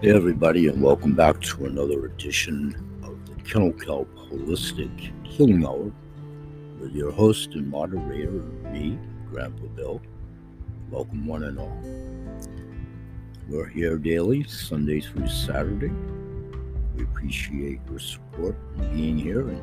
Hey, 0.00 0.10
everybody, 0.10 0.68
and 0.68 0.80
welcome 0.80 1.16
back 1.16 1.40
to 1.40 1.66
another 1.66 2.06
edition 2.06 2.72
of 3.02 3.18
the 3.26 3.34
Kennel 3.42 3.72
Kelp 3.72 4.08
Holistic 4.14 5.10
Healing 5.26 5.66
Hour 5.66 5.90
with 6.78 6.94
your 6.94 7.10
host 7.10 7.54
and 7.54 7.68
moderator, 7.68 8.44
me, 8.70 8.96
Grandpa 9.28 9.66
Bill. 9.74 10.00
Welcome, 10.88 11.26
one 11.26 11.42
and 11.42 11.58
all. 11.58 11.82
We're 13.48 13.66
here 13.66 13.98
daily, 13.98 14.44
Sunday 14.44 15.00
through 15.00 15.26
Saturday. 15.26 15.90
We 16.96 17.02
appreciate 17.02 17.80
your 17.90 17.98
support 17.98 18.54
and 18.76 18.94
being 18.94 19.18
here 19.18 19.48
and 19.48 19.60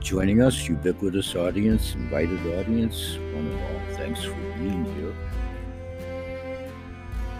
joining 0.00 0.42
us, 0.42 0.68
ubiquitous 0.68 1.36
audience, 1.36 1.94
invited 1.94 2.40
audience, 2.58 3.14
one 3.32 3.46
and 3.46 3.60
all. 3.62 3.96
Thanks 3.96 4.24
for 4.24 4.34
being 4.58 4.84
here. 4.96 5.14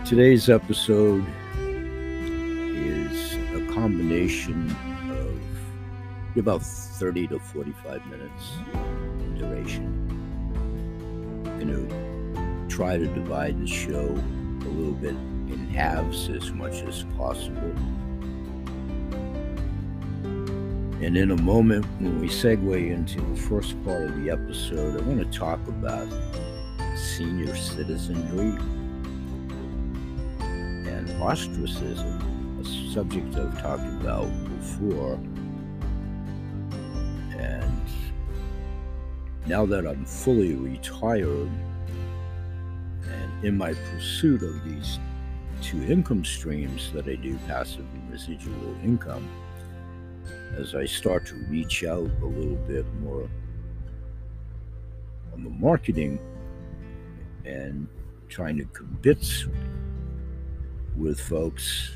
Today's 0.05 0.49
episode 0.49 1.27
is 2.81 3.37
a 3.55 3.73
combination 3.73 4.75
of 5.11 6.39
about 6.39 6.63
30 6.63 7.29
to 7.29 7.39
45 7.39 8.07
minutes 8.07 8.53
in 9.21 9.35
duration. 9.37 10.07
I'm 11.47 11.59
going 11.59 12.69
to 12.69 12.75
try 12.75 12.97
to 12.97 13.07
divide 13.07 13.61
the 13.61 13.67
show 13.67 14.07
a 14.07 14.69
little 14.69 14.93
bit 14.93 15.15
in 15.53 15.69
halves 15.69 16.29
as 16.29 16.51
much 16.53 16.83
as 16.83 17.05
possible. 17.17 17.75
And 21.03 21.17
in 21.17 21.31
a 21.31 21.37
moment, 21.37 21.87
when 21.99 22.21
we 22.21 22.29
segue 22.29 22.91
into 22.91 23.21
the 23.21 23.37
first 23.37 23.83
part 23.85 24.03
of 24.03 24.23
the 24.23 24.31
episode, 24.31 25.01
I 25.01 25.05
want 25.05 25.21
to 25.21 25.39
talk 25.39 25.59
about 25.67 26.07
senior 26.95 27.57
citizenry 27.57 28.59
and 30.41 31.11
ostracism, 31.23 32.19
subject 32.91 33.37
I've 33.37 33.63
talked 33.63 33.87
about 34.03 34.29
before. 34.59 35.15
And 37.39 37.83
now 39.47 39.65
that 39.65 39.87
I'm 39.87 40.05
fully 40.05 40.57
retired 40.57 41.51
and 43.05 43.45
in 43.45 43.57
my 43.57 43.75
pursuit 43.75 44.43
of 44.43 44.65
these 44.65 44.99
two 45.63 45.81
income 45.85 46.25
streams 46.25 46.91
that 46.93 47.07
I 47.07 47.15
do, 47.15 47.39
passive 47.47 47.87
and 47.95 48.11
residual 48.11 48.75
income, 48.83 49.29
as 50.57 50.75
I 50.75 50.85
start 50.85 51.27
to 51.27 51.37
reach 51.49 51.85
out 51.85 52.11
a 52.23 52.27
little 52.27 52.59
bit 52.67 52.85
more 52.95 53.31
on 55.33 55.45
the 55.45 55.51
marketing 55.51 56.19
and 57.45 57.87
trying 58.29 58.59
to 58.59 58.65
convince 58.65 59.47
with 60.97 61.21
folks 61.21 61.93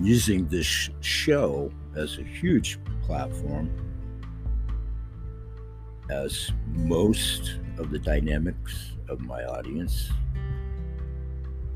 using 0.00 0.46
this 0.48 0.90
show 1.00 1.70
as 1.96 2.18
a 2.18 2.22
huge 2.22 2.78
platform 3.02 3.70
as 6.10 6.52
most 6.66 7.58
of 7.78 7.90
the 7.90 7.98
dynamics 7.98 8.92
of 9.08 9.20
my 9.20 9.44
audience 9.44 10.10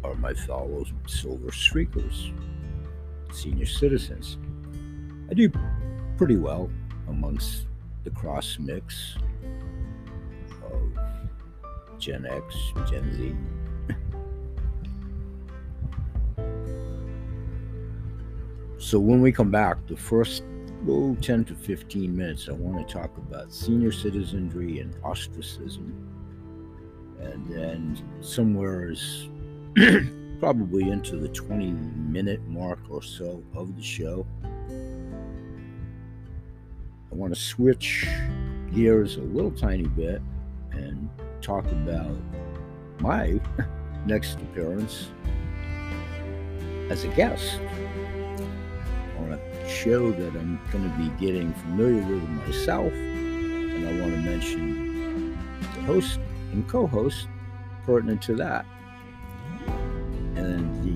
are 0.05 0.15
my 0.15 0.35
fellow 0.35 0.85
silver 1.07 1.51
streakers, 1.51 2.33
senior 3.33 3.67
citizens. 3.67 4.39
I 5.31 5.35
do 5.35 5.51
pretty 6.17 6.37
well 6.37 6.71
amongst 7.09 7.67
the 8.05 8.11
cross 8.11 8.59
mix 8.59 9.17
of 10.65 11.99
Gen 11.99 12.27
X, 12.27 12.57
Gen 12.91 13.17
Z, 13.17 13.97
So 18.93 19.01
when 19.01 19.23
we 19.23 19.33
come 19.33 19.51
back, 19.51 19.79
the 19.87 19.97
first 19.97 20.45
oh, 20.87 21.17
10 21.23 21.47
to 21.47 21.55
15 21.55 22.15
minutes, 22.15 22.51
I 22.51 22.53
want 22.53 22.87
to 22.87 22.93
talk 22.93 23.17
about 23.17 23.51
senior 23.51 23.91
citizenry 23.91 24.81
and 24.81 24.95
ostracism. 25.03 25.97
And 27.19 27.47
then 27.47 27.99
somewhere 28.21 28.91
is 28.91 29.31
probably 30.41 30.91
into 30.91 31.17
the 31.17 31.29
20 31.29 31.73
minute 31.73 32.47
mark 32.47 32.81
or 32.91 33.01
so 33.01 33.43
of 33.55 33.77
the 33.77 33.83
show. 33.83 34.27
I 37.11 37.15
want 37.15 37.35
to 37.35 37.41
switch 37.41 38.07
gears 38.75 39.17
a 39.17 39.23
little 39.23 39.53
tiny 39.53 39.87
bit 39.87 40.21
and 40.73 41.09
talk 41.41 41.65
about 41.65 42.15
my 43.01 43.41
next 44.07 44.35
appearance 44.35 45.09
as 46.91 47.05
a 47.05 47.09
guest 47.17 47.59
show 49.73 50.13
that 50.13 50.37
I'm 50.37 50.61
going 50.71 50.85
to 50.85 50.91
be 50.99 51.09
getting 51.25 51.55
familiar 51.55 52.03
with 52.03 52.29
myself. 52.29 52.93
And 52.93 53.89
I 53.89 53.93
want 54.01 54.15
to 54.15 54.21
mention 54.21 55.39
the 55.61 55.83
host 55.83 56.21
and 56.53 56.69
co 56.69 56.87
host 56.87 57.27
pertinent 57.85 58.23
to 58.23 58.37
that. 58.37 58.65
And 60.37 60.85
the 60.85 60.93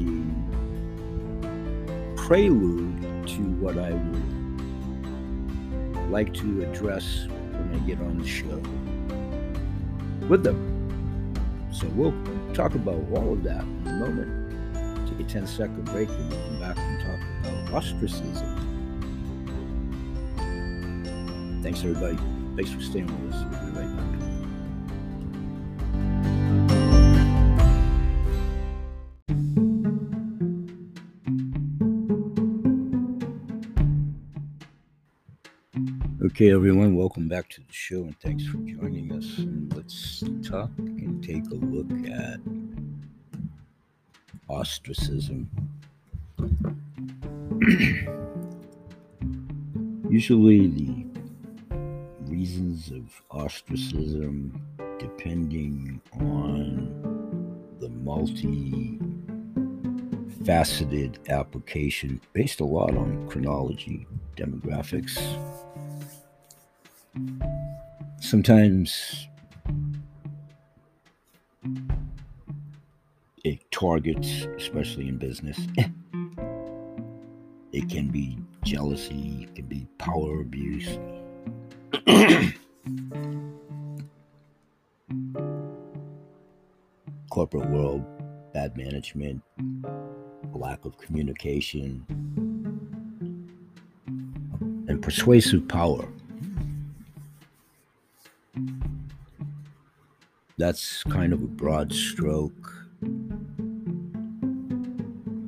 prelude 2.23 3.27
to 3.29 3.43
what 3.61 3.77
I 3.79 3.93
would 3.93 6.11
like 6.11 6.33
to 6.35 6.63
address 6.63 7.27
when 7.29 7.75
I 7.75 7.79
get 7.87 8.01
on 8.01 8.19
the 8.19 8.27
show 8.27 8.61
with 10.29 10.45
them. 10.45 10.75
So 11.73 11.87
we'll 11.89 12.15
talk 12.55 12.75
about 12.75 13.05
all 13.13 13.33
of 13.33 13.43
that 13.45 13.63
in 13.63 13.87
a 13.87 13.93
moment. 13.93 15.09
Take 15.09 15.21
a 15.21 15.25
10 15.25 15.47
second 15.47 15.85
break 15.87 16.09
and 16.09 16.31
we'll 16.31 16.41
come 16.47 16.61
back 16.61 16.79
and 16.79 17.01
talk 17.01 17.21
about 17.53 17.75
ostracism. 17.75 18.66
Thanks, 21.63 21.83
everybody. 21.85 22.17
Thanks 22.57 22.71
for 22.71 22.81
staying 22.81 23.07
with 23.07 23.35
us. 23.35 23.45
We'll 23.51 23.61
be 23.73 23.79
right 23.79 23.97
back. 23.97 24.07
Okay, 36.27 36.53
everyone, 36.53 36.95
welcome 36.95 37.29
back 37.29 37.49
to 37.49 37.63
the 37.63 37.73
show 37.73 38.03
and 38.03 38.19
thanks 38.21 38.45
for 38.45 38.59
joining 38.59 39.11
us. 39.13 39.41
Let's 39.75 40.23
talk 40.47 40.71
and 40.77 41.25
take 41.25 41.47
a 41.47 41.55
look 41.55 41.91
at 42.11 42.39
ostracism. 44.49 45.49
Usually, 50.11 50.67
the 50.67 51.06
reasons 52.47 52.93
of 52.93 53.23
ostracism, 53.31 54.63
depending 55.01 56.01
on 56.21 56.87
the 57.81 57.89
multi 57.89 59.01
faceted 60.45 61.19
application, 61.29 62.21
based 62.35 62.61
a 62.61 62.65
lot 62.65 62.97
on 62.97 63.29
chronology, 63.29 64.07
demographics. 64.37 65.19
Sometimes 68.21 69.27
it 73.43 73.69
targets, 73.73 74.47
especially 74.57 75.09
in 75.09 75.19
business. 75.19 75.59
it 77.73 77.89
can 77.91 78.09
be 78.09 78.39
jealousy, 78.63 79.49
it 79.49 79.55
can 79.57 79.67
be 79.67 79.89
power 79.99 80.43
abuse. 80.43 80.97
Corporate 87.31 87.71
world, 87.71 88.05
bad 88.53 88.77
management, 88.77 89.43
lack 90.53 90.85
of 90.85 90.99
communication, 90.99 92.05
and 94.89 95.01
persuasive 95.03 95.69
power. 95.69 96.09
That's 100.59 101.05
kind 101.05 101.33
of 101.33 101.43
a 101.43 101.47
broad 101.47 101.93
stroke 101.93 102.73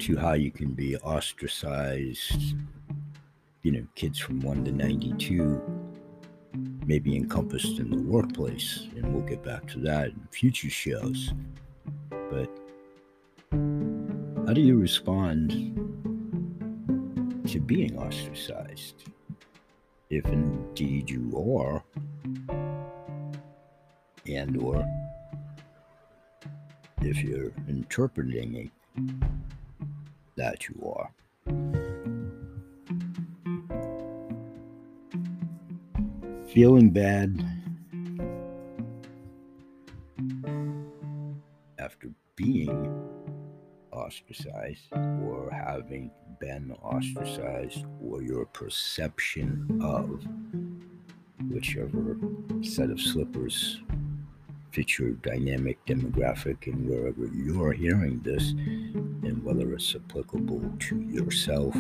to 0.00 0.17
how 0.19 0.34
you 0.34 0.50
can 0.50 0.75
be 0.75 0.96
ostracized. 0.99 2.55
You 3.62 3.73
know, 3.73 3.87
kids 3.94 4.19
from 4.19 4.41
1 4.41 4.67
to 4.67 4.73
92 4.73 5.77
may 6.88 6.99
be 6.99 7.14
encompassed 7.14 7.79
in 7.79 7.90
the 7.90 8.00
workplace, 8.00 8.88
and 8.96 9.12
we'll 9.12 9.23
get 9.23 9.44
back 9.44 9.67
to 9.69 9.79
that 9.79 10.06
in 10.06 10.29
future 10.31 10.70
shows. 10.70 11.35
But 12.31 12.49
how 13.50 14.55
do 14.55 14.62
you 14.62 14.79
respond 14.79 15.50
to 17.46 17.61
being 17.61 17.99
ostracized? 17.99 19.05
If 20.08 20.25
indeed 20.25 21.11
you 21.11 21.61
are, 21.61 21.85
and 24.26 24.56
or 24.56 24.82
if 27.02 27.23
you're 27.23 27.52
interpreting 27.69 28.55
it 28.55 28.70
that 30.37 30.67
you 30.70 30.94
are. 30.96 31.11
Feeling 36.58 36.90
bad 36.90 37.40
after 41.78 42.10
being 42.34 43.08
ostracized 43.93 44.93
or 44.93 45.50
having 45.52 46.10
been 46.40 46.72
ostracized 46.82 47.84
or 48.02 48.22
your 48.22 48.44
perception 48.46 49.81
of 49.81 50.20
whichever 51.49 52.16
set 52.62 52.90
of 52.90 53.00
slippers 53.00 53.81
fits 54.72 54.99
your 54.99 55.12
dynamic 55.12 55.78
demographic 55.87 56.66
and 56.66 56.88
wherever 56.88 57.26
you're 57.32 57.72
hearing 57.72 58.19
this 58.25 58.50
and 58.50 59.44
whether 59.44 59.75
it's 59.75 59.94
applicable 59.94 60.72
to 60.81 61.00
yourself 61.02 61.76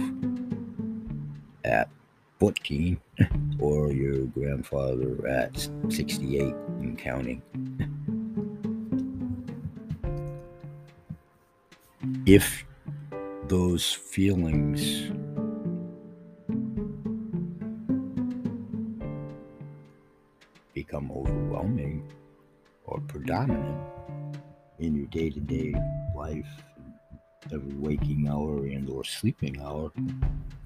at 1.64 1.88
14 2.38 3.00
or 3.58 3.92
your 3.92 4.26
grandfather 4.26 5.26
at 5.26 5.68
68 5.88 6.54
and 6.80 6.98
counting. 6.98 7.42
If 12.26 12.64
those 13.48 13.90
feelings 13.90 15.10
become 20.74 21.10
overwhelming 21.10 22.06
or 22.84 23.00
predominant 23.00 23.78
in 24.78 24.94
your 24.94 25.06
day-to-day 25.06 25.74
life 26.14 26.46
every 27.52 27.74
waking 27.74 28.28
hour 28.28 28.66
and 28.66 28.88
or 28.90 29.04
sleeping 29.04 29.60
hour 29.60 29.90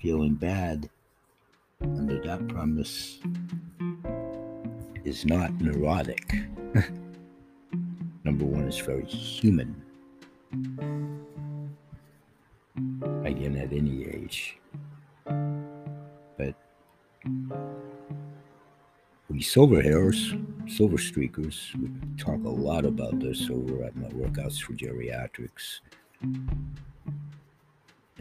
feeling 0.01 0.35
bad 0.35 0.91
under 1.83 2.21
that 2.23 2.49
premise 2.49 3.19
is 5.05 5.25
not 5.25 5.53
neurotic. 5.61 6.33
Number 8.25 8.45
one 8.45 8.65
it's 8.69 8.79
very 8.79 9.05
human. 9.05 9.75
Again 13.25 13.57
at 13.57 13.73
any 13.73 14.05
age. 14.05 14.59
But 15.25 16.55
we 19.29 19.43
silver 19.43 19.83
hairs, 19.83 20.35
silver 20.69 20.99
streakers, 20.99 21.75
we 21.81 21.91
talk 22.17 22.45
a 22.45 22.49
lot 22.49 22.85
about 22.85 23.19
this 23.19 23.49
over 23.51 23.85
at 23.85 23.97
my 23.97 24.09
workouts 24.09 24.61
for 24.61 24.75
geriatrics. 24.75 25.81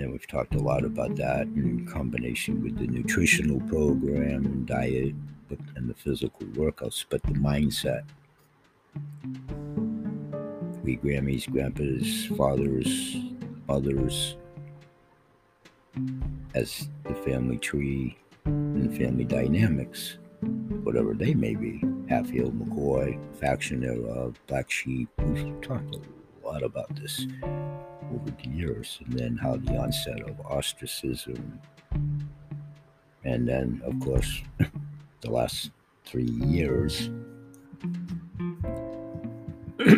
And 0.01 0.11
we've 0.11 0.27
talked 0.27 0.55
a 0.55 0.59
lot 0.59 0.83
about 0.83 1.15
that 1.17 1.41
in 1.41 1.85
combination 1.85 2.63
with 2.63 2.77
the 2.77 2.87
nutritional 2.87 3.59
program 3.61 4.45
and 4.45 4.65
diet 4.65 5.13
and 5.75 5.89
the 5.89 5.93
physical 5.93 6.47
workouts, 6.47 7.05
but 7.07 7.21
the 7.23 7.33
mindset. 7.33 8.03
We 10.83 10.97
Grammys, 10.97 11.47
grandpas, 11.47 12.25
fathers, 12.35 13.15
mothers, 13.67 14.37
as 16.55 16.89
the 17.03 17.13
family 17.13 17.57
tree 17.57 18.17
and 18.45 18.97
family 18.97 19.25
dynamics 19.25 20.17
whatever 20.83 21.13
they 21.13 21.35
may 21.35 21.53
be, 21.53 21.83
Hatfield, 22.09 22.59
McCoy, 22.59 23.19
faction 23.39 23.81
thereof, 23.81 24.39
Black 24.47 24.71
Sheep. 24.71 25.09
We've 25.19 25.61
talked 25.61 25.97
lot 26.51 26.63
about 26.63 26.95
this 26.95 27.25
over 28.13 28.31
the 28.31 28.49
years, 28.49 28.99
and 29.05 29.13
then 29.17 29.37
how 29.37 29.55
the 29.55 29.77
onset 29.77 30.21
of 30.21 30.39
ostracism, 30.41 31.59
and 33.23 33.47
then, 33.47 33.81
of 33.85 33.99
course, 33.99 34.41
the 35.21 35.31
last 35.31 35.71
three 36.05 36.23
years. 36.23 37.09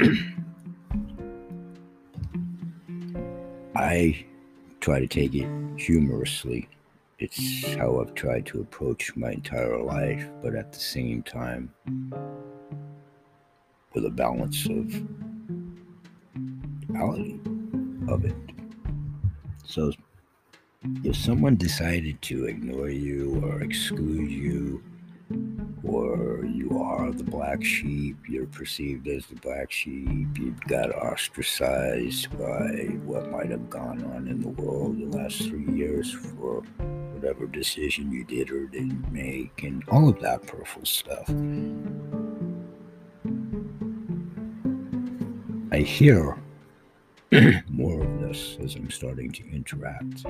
I 3.75 4.25
try 4.79 4.99
to 4.99 5.07
take 5.07 5.33
it 5.33 5.47
humorously 5.77 6.69
it's 7.23 7.73
how 7.75 8.01
I've 8.01 8.15
tried 8.15 8.45
to 8.47 8.59
approach 8.59 9.15
my 9.15 9.31
entire 9.31 9.81
life, 9.81 10.27
but 10.41 10.55
at 10.55 10.73
the 10.73 10.79
same 10.79 11.23
time, 11.23 11.73
with 13.93 14.05
a 14.05 14.09
balance 14.09 14.65
of 14.65 14.93
reality 16.93 17.39
of 18.07 18.25
it. 18.25 18.35
So, 19.65 19.91
if 21.03 21.15
someone 21.15 21.55
decided 21.55 22.21
to 22.23 22.45
ignore 22.45 22.89
you 22.89 23.41
or 23.43 23.61
exclude 23.61 24.29
you 24.29 24.83
or 25.83 26.45
you 26.45 26.81
are 26.81 27.11
the 27.11 27.23
black 27.23 27.63
sheep, 27.63 28.17
you're 28.27 28.45
perceived 28.47 29.07
as 29.07 29.25
the 29.27 29.35
black 29.35 29.71
sheep, 29.71 30.37
you've 30.37 30.61
got 30.61 30.93
ostracized 30.95 32.29
by 32.37 32.97
what 33.05 33.31
might 33.31 33.49
have 33.49 33.69
gone 33.69 34.03
on 34.15 34.27
in 34.27 34.41
the 34.41 34.49
world 34.49 34.99
the 34.99 35.17
last 35.17 35.43
three 35.43 35.65
years 35.73 36.11
for 36.11 36.61
whatever 37.13 37.47
decision 37.47 38.11
you 38.11 38.23
did 38.25 38.51
or 38.51 38.65
didn't 38.67 39.11
make, 39.11 39.63
and 39.63 39.83
all 39.89 40.09
of 40.09 40.19
that 40.19 40.45
peripheral 40.45 40.85
stuff. 40.85 41.29
I 45.71 45.79
hear 45.79 46.37
more 47.69 48.03
of 48.03 48.19
this 48.19 48.57
as 48.63 48.75
I'm 48.75 48.89
starting 48.89 49.31
to 49.31 49.49
interact 49.51 50.25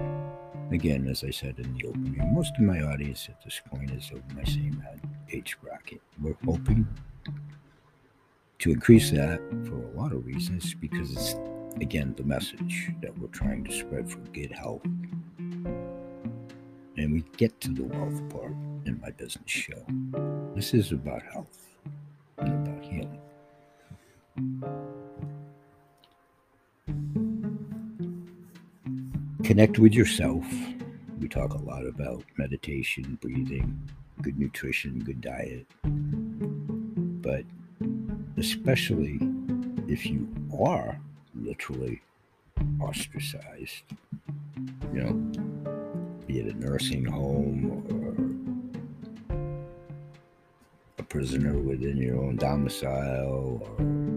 Again, 0.72 1.08
as 1.08 1.24
I 1.24 1.30
said 1.30 1.60
in 1.60 1.72
the 1.76 1.86
opening, 1.88 2.34
most 2.34 2.54
of 2.58 2.62
my 2.62 2.82
audience 2.82 3.28
at 3.30 3.44
this 3.44 3.62
point 3.70 3.92
is 3.92 4.10
of 4.12 4.24
my 4.36 4.44
same 4.44 4.84
age 5.32 5.56
bracket. 5.62 6.02
We're 6.20 6.36
hoping 6.44 6.88
to 8.58 8.72
increase 8.72 9.12
that 9.12 9.40
for 9.66 9.76
a 9.76 9.92
lot 10.00 10.14
of 10.14 10.26
reasons 10.26 10.74
because 10.74 11.12
it's, 11.12 11.36
again, 11.80 12.16
the 12.18 12.24
message 12.24 12.92
that 13.02 13.16
we're 13.20 13.28
trying 13.28 13.64
to 13.66 13.72
spread 13.72 14.10
for 14.10 14.18
good 14.34 14.52
health. 14.52 14.82
And 16.98 17.14
we 17.14 17.24
get 17.38 17.62
to 17.62 17.70
the 17.72 17.84
wealth 17.84 18.30
part 18.30 18.54
in 18.86 19.00
my 19.00 19.12
business 19.12 19.44
show. 19.46 19.86
This 20.56 20.74
is 20.74 20.92
about 20.92 21.22
health 21.22 21.63
connect 29.44 29.78
with 29.78 29.94
yourself. 29.94 30.46
We 31.20 31.28
talk 31.28 31.54
a 31.54 31.58
lot 31.58 31.86
about 31.86 32.24
meditation, 32.38 33.18
breathing, 33.22 33.90
good 34.22 34.40
nutrition, 34.40 35.00
good 35.00 35.20
diet. 35.20 35.68
But 37.22 37.44
especially 38.38 39.20
if 39.88 40.06
you 40.06 40.28
are 40.58 40.98
literally 41.36 42.02
ostracized, 42.80 43.84
you 44.94 45.02
know, 45.02 45.14
be 46.26 46.40
it 46.40 46.54
a 46.54 46.58
nursing 46.58 47.04
home 47.04 47.84
or 47.92 48.14
a 51.00 51.04
prisoner 51.04 51.58
within 51.60 51.98
your 51.98 52.18
own 52.18 52.38
domicile, 52.38 53.62
or 53.62 53.72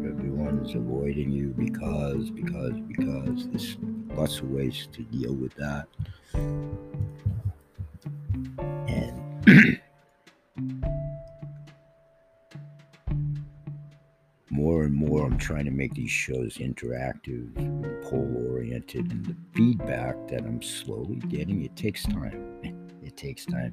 everyone's 0.08 0.74
avoiding 0.74 1.32
you 1.32 1.48
because, 1.48 2.30
because, 2.30 2.74
because 2.86 3.48
this 3.48 3.76
lots 4.16 4.38
of 4.40 4.50
ways 4.50 4.88
to 4.92 5.02
deal 5.02 5.34
with 5.34 5.54
that. 5.56 5.86
And 8.88 9.40
more 14.50 14.84
and 14.84 14.94
more, 14.94 15.26
I'm 15.26 15.36
trying 15.38 15.66
to 15.66 15.70
make 15.70 15.94
these 15.94 16.10
shows 16.10 16.56
interactive, 16.56 17.54
poll 18.08 18.46
oriented, 18.50 19.12
and 19.12 19.26
the 19.26 19.36
feedback 19.54 20.28
that 20.28 20.44
I'm 20.44 20.62
slowly 20.62 21.16
getting, 21.28 21.62
it 21.64 21.76
takes 21.76 22.04
time. 22.04 22.54
It 23.06 23.16
takes 23.16 23.46
time 23.46 23.72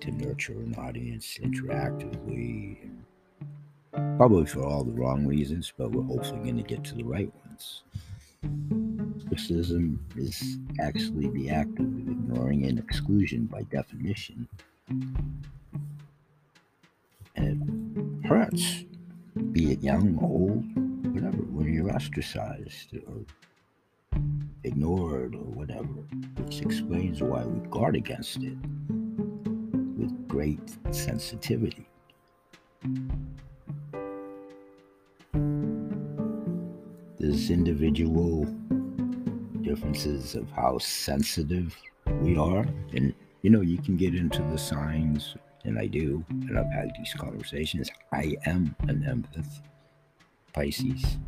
to 0.00 0.10
nurture 0.12 0.52
an 0.52 0.76
audience 0.78 1.38
interactively 1.42 2.87
Probably 4.18 4.46
for 4.46 4.64
all 4.64 4.82
the 4.82 4.90
wrong 4.90 5.26
reasons, 5.26 5.72
but 5.78 5.92
we're 5.92 6.02
hopefully 6.02 6.40
going 6.40 6.56
to 6.56 6.64
get 6.64 6.82
to 6.82 6.96
the 6.96 7.04
right 7.04 7.32
ones. 7.46 7.84
Ostracism 9.30 10.04
is 10.16 10.58
actually 10.80 11.28
the 11.28 11.50
act 11.50 11.78
of 11.78 11.86
ignoring 11.86 12.64
and 12.66 12.80
exclusion 12.80 13.44
by 13.44 13.62
definition. 13.62 14.48
And 17.36 18.20
it 18.24 18.26
hurts, 18.26 18.86
be 19.52 19.70
it 19.70 19.84
young, 19.84 20.18
old, 20.20 20.64
whatever, 21.14 21.36
when 21.36 21.72
you're 21.72 21.94
ostracized 21.94 22.96
or 23.06 23.24
ignored 24.64 25.36
or 25.36 25.44
whatever, 25.44 25.94
which 26.38 26.60
explains 26.60 27.22
why 27.22 27.44
we 27.44 27.64
guard 27.68 27.94
against 27.94 28.38
it 28.42 28.58
with 29.96 30.26
great 30.26 30.76
individual 37.50 38.44
differences 39.60 40.34
of 40.34 40.50
how 40.52 40.78
sensitive 40.78 41.76
we 42.22 42.36
are. 42.36 42.66
And, 42.94 43.14
you 43.42 43.50
know, 43.50 43.60
you 43.60 43.78
can 43.78 43.96
get 43.96 44.14
into 44.14 44.42
the 44.42 44.56
signs, 44.56 45.36
and 45.64 45.78
I 45.78 45.86
do, 45.86 46.24
and 46.30 46.58
I've 46.58 46.72
had 46.72 46.90
these 46.96 47.12
conversations. 47.14 47.90
I 48.12 48.36
am 48.46 48.74
an 48.88 49.02
empath, 49.02 49.60
Pisces. 50.54 51.18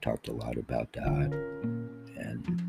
Talked 0.00 0.28
a 0.28 0.32
lot 0.32 0.56
about 0.56 0.92
that. 0.94 1.32
And 2.16 2.62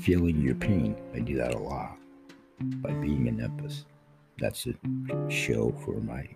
feeling 0.00 0.40
your 0.40 0.54
pain. 0.54 0.94
I 1.14 1.20
do 1.20 1.36
that 1.36 1.54
a 1.54 1.58
lot 1.58 1.96
by 2.60 2.92
being 2.92 3.28
an 3.28 3.38
empath. 3.38 3.84
That's 4.38 4.66
a 4.66 5.30
show 5.30 5.74
for 5.84 6.00
my 6.00 6.28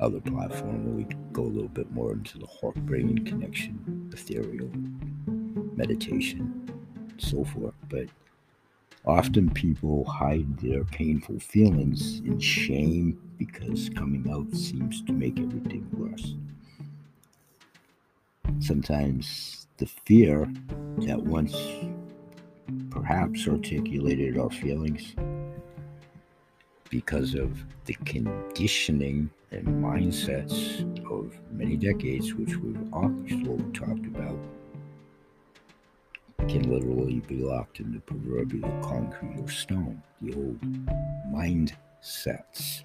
other 0.00 0.20
platform 0.20 0.84
where 0.84 0.94
we 0.94 1.04
go 1.32 1.42
a 1.42 1.44
little 1.44 1.68
bit 1.68 1.90
more 1.92 2.12
into 2.12 2.38
the 2.38 2.46
heart 2.46 2.74
brain 2.86 3.24
connection, 3.24 4.10
ethereal 4.12 4.70
meditation, 5.76 6.70
so 7.18 7.44
forth. 7.44 7.74
But 7.88 8.06
often 9.04 9.50
people 9.50 10.04
hide 10.04 10.58
their 10.58 10.84
painful 10.84 11.38
feelings 11.40 12.20
in 12.20 12.38
shame 12.40 13.20
because 13.38 13.90
coming 13.90 14.30
out 14.30 14.54
seems 14.56 15.02
to 15.02 15.12
make 15.12 15.38
everything 15.38 15.86
worse. 15.92 16.34
Sometimes 18.58 19.66
the 19.76 19.86
fear 19.86 20.50
that 20.98 21.22
once 21.22 21.56
perhaps 22.90 23.48
articulated 23.48 24.38
our 24.38 24.50
feelings 24.50 25.14
because 26.90 27.34
of 27.34 27.64
the 27.86 27.94
conditioning 28.04 29.30
and 29.52 29.66
mindsets 29.66 30.80
of 31.10 31.34
many 31.52 31.76
decades, 31.76 32.34
which 32.34 32.56
we've 32.56 32.92
also 32.92 33.58
talked 33.72 34.06
about, 34.06 34.38
can 36.48 36.62
literally 36.70 37.20
be 37.20 37.36
locked 37.36 37.80
in 37.80 37.92
the 37.92 38.00
proverbial 38.00 38.70
concrete 38.82 39.38
or 39.38 39.48
stone, 39.48 40.02
the 40.20 40.34
old 40.34 40.60
mindsets. 41.32 42.82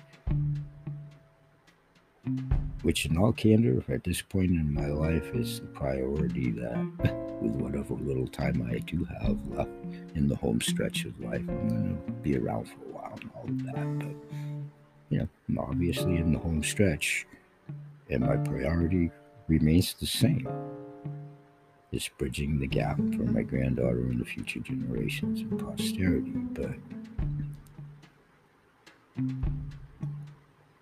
Which, 2.82 3.06
in 3.06 3.18
all 3.18 3.32
candor, 3.32 3.84
at 3.88 4.04
this 4.04 4.22
point 4.22 4.52
in 4.52 4.74
my 4.74 4.88
life, 4.88 5.34
is 5.36 5.60
the 5.60 5.68
priority 5.68 6.52
that, 6.52 6.78
with 7.42 7.52
whatever 7.54 7.94
little 7.94 8.28
time 8.28 8.68
I 8.72 8.80
do 8.80 9.04
have 9.22 9.40
left 9.48 9.70
in 10.16 10.28
the 10.28 10.36
home 10.36 10.62
stretch 10.62 11.06
of 11.06 11.20
life, 11.20 11.42
I'm 11.48 11.68
going 11.68 12.02
to 12.06 12.12
be 12.24 12.38
around 12.38 12.66
for 12.68 12.76
a 12.86 12.94
while 12.94 13.20
and 13.22 13.32
all 13.36 13.46
of 13.46 13.64
that. 13.66 14.00
But, 14.00 14.55
you 15.10 15.20
know, 15.20 15.28
I'm 15.48 15.60
obviously 15.60 16.18
in 16.18 16.34
the 16.34 16.40
home 16.40 16.64
stretch, 16.64 17.26
and 18.10 18.26
my 18.26 18.38
priority 18.38 19.12
remains 19.48 19.94
the 19.94 20.08
same. 20.08 20.48
It's 21.92 22.10
bridging 22.10 22.60
the 22.60 22.68
gap 22.68 22.98
for 22.98 23.24
my 23.24 23.44
granddaughter 23.44 24.00
and 24.00 24.20
the 24.20 24.26
future 24.26 24.60
generations 24.60 25.42
and 25.42 25.60
posterity. 25.60 26.32
But 26.32 26.76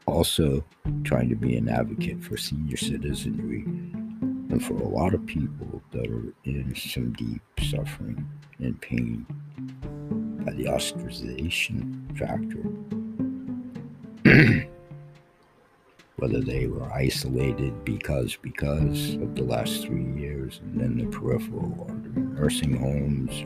also 0.05 0.63
trying 1.03 1.29
to 1.29 1.35
be 1.35 1.55
an 1.55 1.69
advocate 1.69 2.23
for 2.23 2.37
senior 2.37 2.77
citizenry 2.77 3.63
and 3.63 4.63
for 4.63 4.73
a 4.75 4.87
lot 4.87 5.13
of 5.13 5.25
people 5.25 5.81
that 5.91 6.07
are 6.07 6.33
in 6.45 6.73
some 6.75 7.11
deep 7.13 7.41
suffering 7.59 8.27
and 8.59 8.79
pain 8.81 9.25
by 10.45 10.53
the 10.53 10.65
ostracization 10.65 12.17
factor. 12.17 12.63
Whether 16.17 16.41
they 16.41 16.67
were 16.67 16.91
isolated 16.91 17.83
because 17.83 18.35
because 18.37 19.15
of 19.15 19.35
the 19.35 19.43
last 19.43 19.83
three 19.83 20.05
years 20.13 20.59
and 20.63 20.79
then 20.79 20.97
the 20.97 21.05
peripheral 21.05 21.75
or 21.79 21.87
the 21.87 22.19
nursing 22.19 22.77
homes 22.77 23.43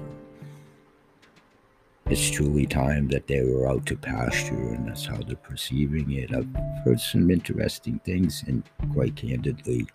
it's 2.10 2.30
truly 2.30 2.66
time 2.66 3.10
that 3.10 3.28
they 3.28 3.44
were 3.44 3.70
out 3.70 3.86
to 3.88 3.98
pasture, 3.98 4.56
and 4.56 4.88
that's 4.88 5.06
how 5.06 5.18
they're 5.18 5.36
perceiving 5.36 6.10
it. 6.12 6.34
I've 6.34 6.48
heard 6.86 7.02
some 7.02 7.30
interesting 7.30 8.00
things, 8.06 8.46
and 8.48 8.64
quite 8.94 9.18
candidly, 9.18 9.88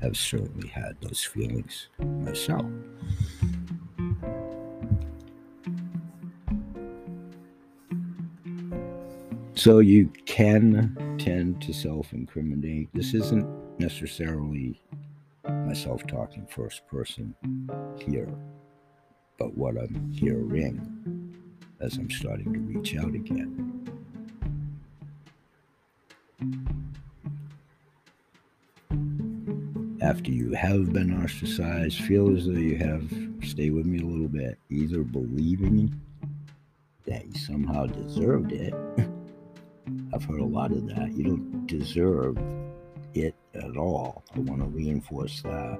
have 0.00 0.16
certainly 0.16 0.68
had 0.68 0.96
those 1.00 1.24
feelings 1.24 1.88
myself. 1.98 2.66
So 9.58 9.80
you 9.80 10.12
can 10.24 11.16
tend 11.18 11.60
to 11.62 11.72
self 11.72 12.12
incriminate. 12.12 12.90
This 12.94 13.12
isn't 13.12 13.44
necessarily 13.80 14.80
myself 15.48 16.06
talking 16.06 16.46
first 16.46 16.86
person 16.86 17.34
here, 17.98 18.32
but 19.36 19.56
what 19.56 19.76
I'm 19.76 20.12
hearing 20.12 21.34
as 21.80 21.96
I'm 21.96 22.08
starting 22.08 22.52
to 22.52 22.60
reach 22.60 22.96
out 22.98 23.12
again. 23.16 23.84
After 30.00 30.30
you 30.30 30.52
have 30.52 30.92
been 30.92 31.20
ostracized, 31.20 31.98
feel 32.02 32.36
as 32.36 32.46
though 32.46 32.52
you 32.52 32.76
have, 32.76 33.12
stay 33.42 33.70
with 33.70 33.86
me 33.86 33.98
a 33.98 34.06
little 34.06 34.28
bit, 34.28 34.56
either 34.70 35.02
believing 35.02 36.00
that 37.06 37.26
you 37.26 37.34
somehow 37.40 37.86
deserved 37.86 38.52
it. 38.52 38.72
I've 40.12 40.24
heard 40.24 40.40
a 40.40 40.44
lot 40.44 40.72
of 40.72 40.86
that. 40.88 41.12
You 41.12 41.24
don't 41.24 41.66
deserve 41.66 42.38
it 43.14 43.34
at 43.54 43.76
all. 43.76 44.24
I 44.34 44.40
want 44.40 44.62
to 44.62 44.68
reinforce 44.68 45.42
that. 45.42 45.78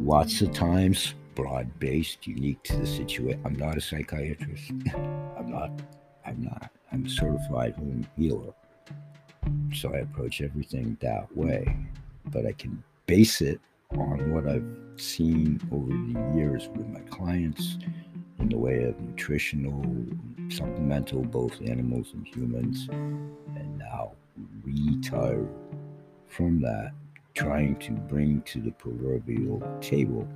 Lots 0.00 0.40
of 0.40 0.52
times, 0.52 1.14
broad 1.34 1.78
based, 1.78 2.26
unique 2.26 2.62
to 2.64 2.76
the 2.76 2.86
situation. 2.86 3.40
I'm 3.44 3.56
not 3.56 3.76
a 3.76 3.80
psychiatrist. 3.80 4.70
I'm 4.94 5.50
not. 5.50 5.70
I'm 6.24 6.42
not. 6.42 6.70
I'm 6.90 7.04
a 7.04 7.08
certified 7.08 7.74
home 7.74 8.06
healer. 8.16 8.54
So 9.74 9.94
I 9.94 9.98
approach 9.98 10.40
everything 10.40 10.96
that 11.00 11.34
way. 11.36 11.76
But 12.26 12.46
I 12.46 12.52
can 12.52 12.82
base 13.06 13.42
it 13.42 13.60
on 13.92 14.32
what 14.32 14.46
I've 14.46 14.64
seen 14.96 15.60
over 15.72 15.88
the 15.88 16.36
years 16.36 16.68
with 16.68 16.86
my 16.88 17.00
clients 17.10 17.76
in 18.40 18.48
the 18.48 18.56
way 18.56 18.84
of 18.84 18.98
nutritional, 19.00 19.84
supplemental, 20.48 21.22
both 21.22 21.60
animals 21.62 22.08
and 22.14 22.26
humans, 22.26 22.88
and 22.88 23.78
now 23.78 24.12
retire 24.64 25.46
from 26.26 26.60
that, 26.62 26.92
trying 27.34 27.76
to 27.76 27.92
bring 27.92 28.40
to 28.42 28.60
the 28.60 28.72
proverbial 28.72 29.62
table 29.80 30.26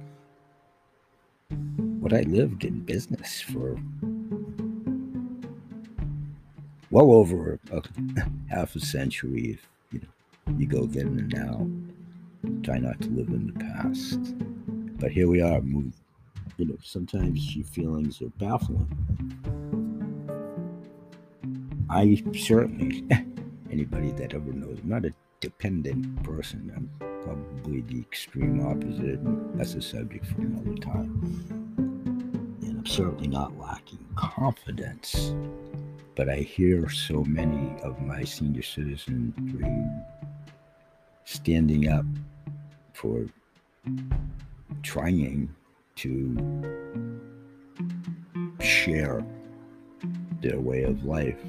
what 2.00 2.12
I 2.12 2.22
lived 2.22 2.64
in 2.64 2.80
business 2.80 3.40
for 3.40 3.78
well 6.90 7.12
over 7.12 7.58
a, 7.72 7.82
half 8.54 8.76
a 8.76 8.80
century. 8.80 9.58
If 9.58 9.68
you 9.92 10.00
know 10.00 10.58
you 10.58 10.66
go 10.66 10.86
then 10.86 11.06
and 11.06 11.32
now, 11.32 11.66
try 12.62 12.78
not 12.78 13.00
to 13.00 13.08
live 13.08 13.28
in 13.28 13.46
the 13.46 13.64
past. 13.64 14.34
But 14.98 15.10
here 15.10 15.28
we 15.28 15.40
are, 15.40 15.60
move 15.60 15.92
you 16.56 16.66
know, 16.66 16.76
sometimes 16.82 17.56
your 17.56 17.66
feelings 17.66 18.22
are 18.22 18.28
baffling. 18.38 18.88
I 21.90 22.22
certainly, 22.36 23.04
anybody 23.70 24.12
that 24.12 24.34
ever 24.34 24.52
knows, 24.52 24.78
I'm 24.82 24.88
not 24.88 25.04
a 25.04 25.14
dependent 25.40 26.22
person. 26.22 26.72
I'm 26.74 26.90
probably 27.24 27.80
the 27.82 28.00
extreme 28.00 28.66
opposite, 28.66 29.18
that's 29.56 29.74
a 29.74 29.82
subject 29.82 30.26
for 30.26 30.42
another 30.42 30.74
time. 30.74 31.20
And 32.62 32.78
I'm 32.78 32.86
certainly 32.86 33.28
not 33.28 33.58
lacking 33.58 34.04
confidence, 34.14 35.34
but 36.14 36.28
I 36.28 36.36
hear 36.38 36.88
so 36.88 37.24
many 37.24 37.80
of 37.82 38.00
my 38.00 38.24
senior 38.24 38.62
citizenry 38.62 39.84
standing 41.24 41.88
up 41.88 42.04
for 42.92 43.26
trying 44.82 45.54
to 45.96 46.36
share 48.60 49.24
their 50.40 50.60
way 50.60 50.82
of 50.82 51.04
life. 51.04 51.40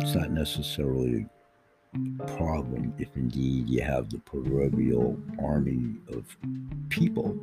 It's 0.00 0.14
not 0.14 0.30
necessarily 0.30 1.26
a 2.20 2.26
problem 2.36 2.94
if 2.98 3.08
indeed 3.16 3.68
you 3.68 3.82
have 3.82 4.10
the 4.10 4.18
proverbial 4.18 5.18
army 5.42 5.96
of 6.12 6.36
people, 6.88 7.36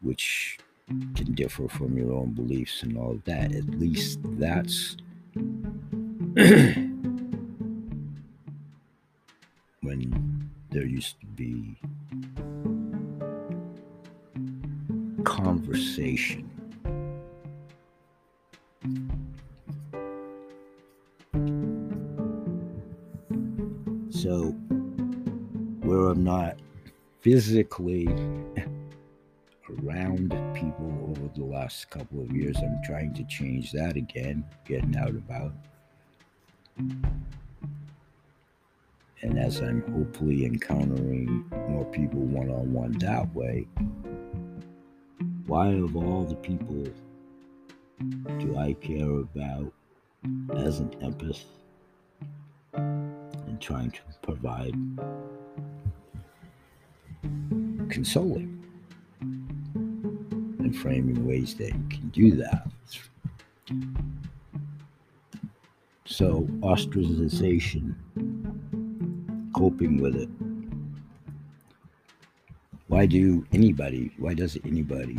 which 0.00 0.58
can 1.14 1.34
differ 1.34 1.68
from 1.68 1.98
your 1.98 2.12
own 2.12 2.32
beliefs 2.32 2.82
and 2.82 2.96
all 2.96 3.12
of 3.12 3.24
that. 3.24 3.52
At 3.54 3.68
least 3.70 4.20
that's 4.38 4.96
used 10.96 11.20
to 11.20 11.26
be 11.26 11.76
conversation. 15.24 16.48
So, 24.08 24.52
where 25.82 26.08
I'm 26.08 26.24
not 26.24 26.58
physically 27.20 28.06
around 29.68 30.30
people 30.54 31.10
over 31.10 31.28
the 31.34 31.44
last 31.44 31.90
couple 31.90 32.22
of 32.22 32.34
years, 32.34 32.56
I'm 32.56 32.80
trying 32.84 33.12
to 33.14 33.24
change 33.24 33.72
that 33.72 33.96
again, 33.96 34.46
getting 34.64 34.96
out 34.96 35.10
about. 35.10 35.52
And 39.26 39.38
as 39.38 39.60
I'm 39.60 39.82
hopefully 39.92 40.44
encountering 40.44 41.44
more 41.68 41.84
people 41.86 42.20
one 42.20 42.50
on 42.50 42.72
one 42.72 42.92
that 42.98 43.34
way, 43.34 43.66
why, 45.46 45.68
of 45.68 45.96
all 45.96 46.24
the 46.24 46.34
people, 46.36 46.86
do 48.38 48.56
I 48.56 48.74
care 48.74 49.20
about 49.20 49.72
as 50.56 50.80
an 50.80 50.90
empath 51.00 51.44
and 52.74 53.60
trying 53.60 53.92
to 53.92 54.00
provide 54.22 54.74
consoling 57.88 58.64
and 59.22 60.76
framing 60.76 61.26
ways 61.26 61.54
that 61.54 61.68
you 61.68 61.86
can 61.88 62.08
do 62.10 62.32
that? 62.36 62.68
So, 66.08 66.42
ostracization 66.60 67.96
coping 69.52 70.00
with 70.00 70.14
it. 70.14 70.28
Why 72.86 73.06
do 73.06 73.44
anybody, 73.52 74.12
why 74.16 74.34
does 74.34 74.56
anybody 74.64 75.18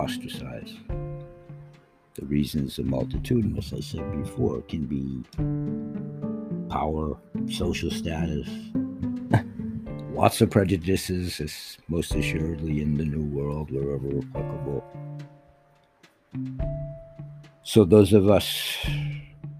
ostracize? 0.00 0.74
The 2.14 2.26
reasons 2.26 2.80
are 2.80 2.84
multitudinous, 2.84 3.72
I 3.72 3.80
said 3.80 4.10
before. 4.24 4.58
It 4.58 4.68
can 4.68 4.86
be 4.86 5.22
power, 6.68 7.16
social 7.48 7.92
status, 7.92 8.48
lots 10.12 10.40
of 10.40 10.50
prejudices, 10.50 11.78
most 11.86 12.12
assuredly 12.16 12.82
in 12.82 12.96
the 12.96 13.04
New 13.04 13.24
World, 13.24 13.70
wherever 13.70 14.18
applicable. 14.18 14.99
So, 17.72 17.84
those 17.84 18.12
of 18.12 18.28
us 18.28 18.76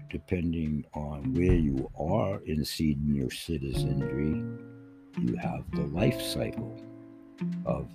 depending 0.09 0.83
on 0.93 1.33
where 1.33 1.53
you 1.53 1.89
are 1.97 2.41
in 2.43 2.65
senior 2.65 3.31
citizenry, 3.31 4.43
you 5.17 5.37
have 5.37 5.63
the 5.71 5.83
life 5.83 6.21
cycle 6.21 6.77
of 7.65 7.87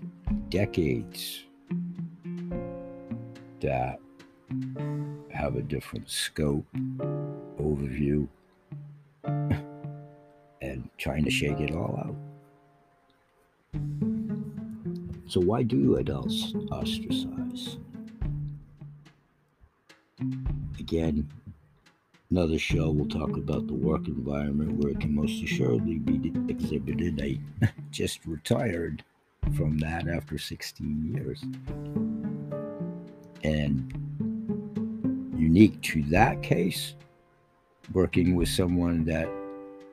decades 0.49 1.45
that 3.61 4.01
have 5.31 5.57
a 5.57 5.63
different 5.63 6.09
scope, 6.09 6.65
overview, 7.61 8.27
and 10.63 10.89
trying 10.97 11.27
to 11.27 11.31
shake 11.31 11.61
it 11.61 11.73
all 11.73 11.95
out. 11.99 12.17
So, 15.27 15.41
why 15.41 15.63
do 15.63 15.97
adults 15.97 16.55
ostracize? 16.73 17.77
Again, 20.87 21.29
Another 22.31 22.59
show 22.59 22.91
we'll 22.91 23.09
talk 23.09 23.37
about 23.37 23.67
the 23.67 23.75
work 23.75 24.07
environment 24.09 24.79
where 24.79 24.93
it 24.93 25.01
can 25.01 25.15
most 25.15 25.43
assuredly 25.43 25.99
be 25.99 26.33
exhibited. 26.49 27.21
I 27.21 27.69
just 27.91 28.25
retired 28.25 29.05
from 29.57 29.79
that 29.79 30.09
after 30.09 30.39
16 30.39 31.15
years. 31.15 31.45
And 33.45 33.93
unique 35.37 35.81
to 35.83 36.03
that 36.05 36.43
case, 36.43 36.95
working 37.93 38.37
with 38.37 38.49
someone 38.49 39.05
that 39.07 39.29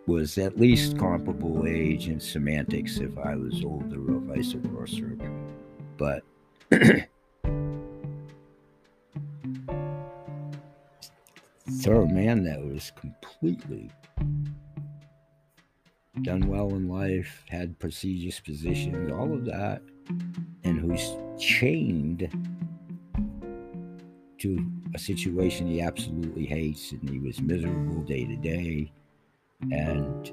was 0.08 0.40
at 0.40 0.60
least 0.60 0.98
comparable 0.98 1.66
age 1.68 2.08
and 2.08 2.22
semantics 2.22 2.98
if 2.98 3.18
I 3.18 3.36
was 3.36 3.64
older 3.64 4.16
or 4.16 4.20
vice 4.22 4.54
versa. 4.54 5.16
But 5.98 6.24
thorough 11.84 12.08
man 12.08 12.46
that 12.46 12.64
was 12.64 12.94
completely 12.96 13.92
done 16.22 16.48
well 16.48 16.70
in 16.70 16.88
life, 16.88 17.44
had 17.50 17.78
prestigious 17.78 18.40
positions, 18.40 19.12
all 19.12 19.34
of 19.34 19.44
that, 19.44 19.82
and 20.64 20.80
who's 20.80 21.18
chained 21.38 22.30
to 24.38 24.66
a 24.96 25.00
situation 25.00 25.68
he 25.68 25.82
absolutely 25.82 26.46
hates 26.46 26.94
and 26.94 27.10
he 27.10 27.20
was 27.20 27.42
miserable 27.42 28.02
day 28.04 28.26
to 28.26 28.38
day. 28.38 28.90
And 29.72 30.32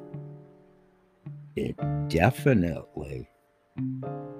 it 1.56 1.76
definitely 2.08 3.28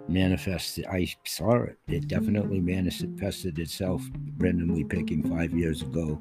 manifested, 0.06 0.86
I 0.86 1.08
saw 1.24 1.62
it, 1.62 1.78
it 1.88 2.06
definitely 2.06 2.60
manifested 2.60 3.58
itself 3.58 4.02
randomly 4.36 4.84
picking 4.84 5.28
five 5.28 5.52
years 5.52 5.82
ago 5.82 6.20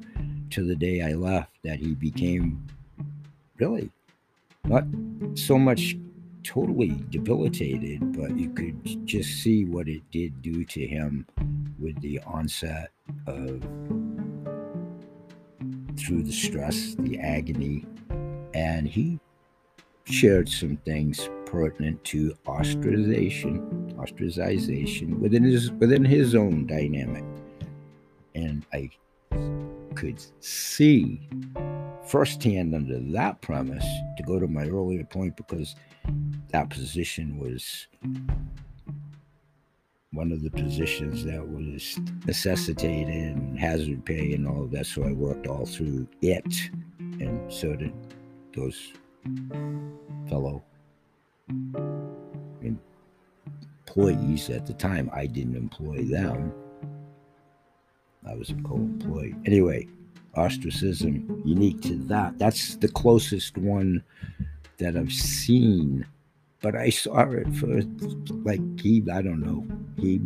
to 0.50 0.64
the 0.64 0.76
day 0.76 1.02
I 1.02 1.14
left 1.14 1.52
that 1.64 1.78
he 1.78 1.94
became 1.94 2.66
really 3.58 3.90
not 4.64 4.84
so 5.34 5.58
much 5.58 5.96
totally 6.42 7.02
debilitated, 7.10 8.12
but 8.16 8.36
you 8.36 8.50
could 8.50 9.06
just 9.06 9.42
see 9.42 9.64
what 9.64 9.88
it 9.88 10.02
did 10.10 10.42
do 10.42 10.64
to 10.64 10.86
him 10.86 11.26
with 11.78 12.00
the 12.00 12.20
onset 12.20 12.90
of 13.26 13.62
through 15.96 16.22
the 16.22 16.32
stress, 16.32 16.94
the 16.98 17.18
agony, 17.18 17.84
and 18.54 18.88
he 18.88 19.18
shared 20.04 20.48
some 20.48 20.76
things 20.78 21.28
pertinent 21.46 22.02
to 22.04 22.34
ostracization, 22.46 23.94
ostracization 23.94 25.18
within 25.18 25.44
his 25.44 25.70
within 25.72 26.04
his 26.04 26.34
own 26.34 26.66
dynamic. 26.66 27.24
And 28.34 28.64
I 28.72 28.90
could 30.00 30.24
see 30.42 31.20
firsthand 32.06 32.74
under 32.74 32.98
that 32.98 33.38
premise 33.42 33.84
to 34.16 34.22
go 34.22 34.40
to 34.40 34.48
my 34.48 34.66
earlier 34.66 35.04
point 35.04 35.36
because 35.36 35.76
that 36.48 36.70
position 36.70 37.38
was 37.38 37.86
one 40.12 40.32
of 40.32 40.42
the 40.42 40.50
positions 40.50 41.22
that 41.26 41.46
was 41.46 42.00
necessitated 42.26 43.14
and 43.14 43.58
hazard 43.58 44.02
pay 44.06 44.32
and 44.32 44.48
all 44.48 44.64
of 44.64 44.70
that. 44.70 44.86
So 44.86 45.04
I 45.04 45.12
worked 45.12 45.46
all 45.46 45.66
through 45.66 46.08
it, 46.22 46.70
and 46.98 47.52
so 47.52 47.76
did 47.76 47.92
those 48.56 48.94
fellow 50.30 50.64
employees 52.62 54.48
at 54.48 54.66
the 54.66 54.72
time. 54.72 55.10
I 55.12 55.26
didn't 55.26 55.56
employ 55.56 56.04
them. 56.04 56.54
I 58.30 58.34
was 58.36 58.50
a 58.50 58.54
co-employee. 58.54 59.34
Anyway, 59.44 59.88
ostracism 60.36 61.42
unique 61.44 61.80
to 61.82 61.96
that. 61.96 62.38
That's 62.38 62.76
the 62.76 62.88
closest 62.88 63.58
one 63.58 64.02
that 64.78 64.96
I've 64.96 65.12
seen. 65.12 66.06
But 66.62 66.76
I 66.76 66.90
saw 66.90 67.28
it 67.30 67.52
for 67.54 67.82
like 68.44 68.60
he, 68.80 69.02
I 69.12 69.22
don't 69.22 69.40
know, 69.40 69.66
he 69.96 70.20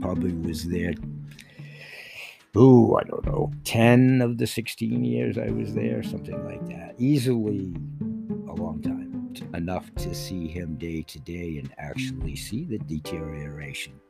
probably 0.00 0.32
was 0.32 0.68
there. 0.68 0.94
Ooh, 2.56 2.96
I 2.96 3.02
don't 3.02 3.26
know, 3.26 3.52
10 3.64 4.22
of 4.22 4.38
the 4.38 4.46
16 4.46 5.04
years 5.04 5.36
I 5.36 5.50
was 5.50 5.74
there, 5.74 6.02
something 6.02 6.42
like 6.46 6.66
that. 6.68 6.94
Easily 6.96 7.74
a 8.48 8.54
long 8.54 8.80
time, 8.80 9.34
enough 9.52 9.94
to 9.96 10.14
see 10.14 10.48
him 10.48 10.76
day 10.76 11.02
to 11.02 11.18
day 11.18 11.58
and 11.58 11.74
actually 11.76 12.34
see 12.36 12.64
the 12.64 12.78
deterioration. 12.78 14.00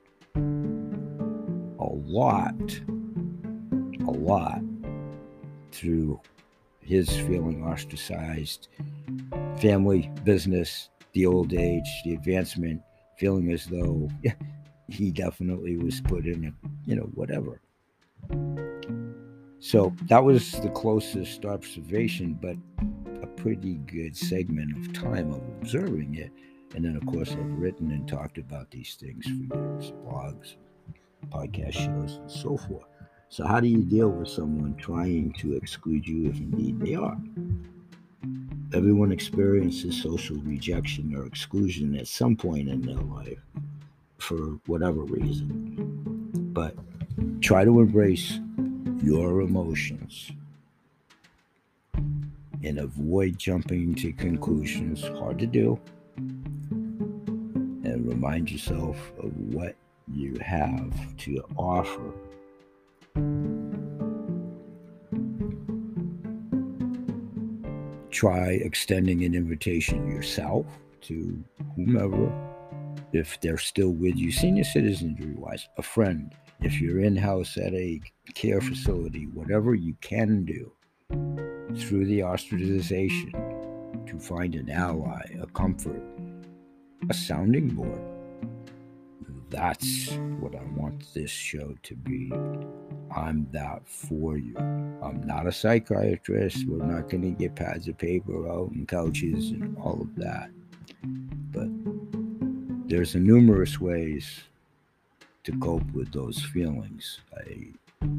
A 1.78 1.88
lot 1.88 2.80
a 4.07 4.11
lot 4.11 4.61
through 5.73 6.21
his 6.81 7.09
feeling 7.09 7.64
ostracized, 7.64 8.69
family, 9.59 10.11
business, 10.25 10.90
the 11.12 11.27
old 11.27 11.53
age, 11.53 11.88
the 12.05 12.14
advancement, 12.14 12.81
feeling 13.19 13.51
as 13.53 13.66
though 13.66 14.09
he 14.88 15.11
definitely 15.11 15.77
was 15.77 16.01
put 16.01 16.27
in 16.27 16.45
a, 16.45 16.69
you 16.88 16.95
know, 16.95 17.11
whatever. 17.14 17.61
So 19.59 19.92
that 20.03 20.23
was 20.23 20.53
the 20.61 20.69
closest 20.71 21.45
observation, 21.45 22.38
but 22.40 22.57
a 23.23 23.27
pretty 23.27 23.75
good 23.87 24.16
segment 24.16 24.77
of 24.77 24.92
time 24.92 25.33
of 25.33 25.42
observing 25.61 26.14
it. 26.16 26.31
And 26.75 26.85
then, 26.85 26.97
of 26.97 27.07
course, 27.07 27.33
I've 27.33 27.59
written 27.59 27.90
and 27.90 28.07
talked 28.07 28.38
about 28.38 28.71
these 28.71 28.95
things 28.95 29.25
for 29.25 29.57
years, 29.57 29.92
blogs, 30.05 30.55
podcast 31.31 31.73
shows, 31.73 32.19
and 32.19 32.31
so 32.31 32.57
forth. 32.57 32.85
So, 33.28 33.46
how 33.46 33.60
do 33.60 33.68
you 33.68 33.82
deal 33.82 34.08
with 34.08 34.28
someone 34.28 34.76
trying 34.76 35.32
to 35.38 35.54
exclude 35.54 36.06
you 36.06 36.30
if 36.30 36.36
indeed 36.36 36.80
they 36.80 36.94
are? 36.94 37.18
Everyone 38.72 39.12
experiences 39.12 40.00
social 40.00 40.36
rejection 40.38 41.14
or 41.14 41.26
exclusion 41.26 41.96
at 41.96 42.06
some 42.06 42.36
point 42.36 42.68
in 42.68 42.82
their 42.82 42.96
life 42.96 43.38
for 44.18 44.58
whatever 44.66 45.02
reason. 45.02 45.74
But 46.52 46.74
try 47.40 47.64
to 47.64 47.80
embrace 47.80 48.38
your 49.02 49.40
emotions 49.40 50.30
and 52.64 52.78
avoid 52.78 53.38
jumping 53.38 53.94
to 53.96 54.12
conclusions. 54.12 55.02
Hard 55.02 55.38
to 55.38 55.46
do. 55.46 55.78
And 57.84 58.06
remind 58.08 58.50
yourself 58.50 58.96
of 59.18 59.36
what 59.36 59.76
you 60.12 60.36
have 60.40 61.16
to 61.18 61.44
offer. 61.56 62.12
Try 68.16 68.52
extending 68.52 69.24
an 69.24 69.35
invitation 69.35 70.11
yourself 70.11 70.64
to 71.02 71.44
whomever, 71.74 72.33
if 73.12 73.38
they're 73.42 73.59
still 73.59 73.90
with 73.90 74.16
you, 74.16 74.33
senior 74.33 74.64
citizenry 74.64 75.35
wise, 75.35 75.68
a 75.76 75.83
friend, 75.83 76.35
if 76.62 76.81
you're 76.81 77.00
in 77.00 77.14
house 77.14 77.59
at 77.59 77.74
a 77.74 78.00
care 78.33 78.62
facility, 78.62 79.26
whatever 79.35 79.74
you 79.74 79.94
can 80.00 80.46
do 80.46 80.72
through 81.76 82.07
the 82.07 82.20
ostracization 82.20 83.35
to 84.07 84.18
find 84.18 84.55
an 84.55 84.70
ally, 84.70 85.20
a 85.38 85.46
comfort, 85.48 86.00
a 87.11 87.12
sounding 87.12 87.68
board. 87.68 88.15
That's 89.48 90.11
what 90.40 90.56
I 90.56 90.62
want 90.76 91.14
this 91.14 91.30
show 91.30 91.76
to 91.85 91.94
be. 91.94 92.32
I'm 93.14 93.46
that 93.52 93.87
for 93.87 94.37
you. 94.37 94.56
I'm 94.59 95.22
not 95.24 95.46
a 95.46 95.52
psychiatrist. 95.52 96.66
We're 96.66 96.85
not 96.85 97.09
going 97.09 97.22
to 97.22 97.30
get 97.30 97.54
pads 97.54 97.87
of 97.87 97.96
paper 97.96 98.48
out 98.50 98.72
and 98.72 98.88
couches 98.88 99.50
and 99.50 99.76
all 99.78 100.00
of 100.00 100.14
that. 100.16 100.50
But 101.52 101.68
there's 102.88 103.14
a 103.14 103.20
numerous 103.20 103.80
ways 103.80 104.42
to 105.44 105.56
cope 105.61 105.90
with 105.92 106.12
those 106.12 106.42
feelings. 106.42 107.20
I 107.37 107.68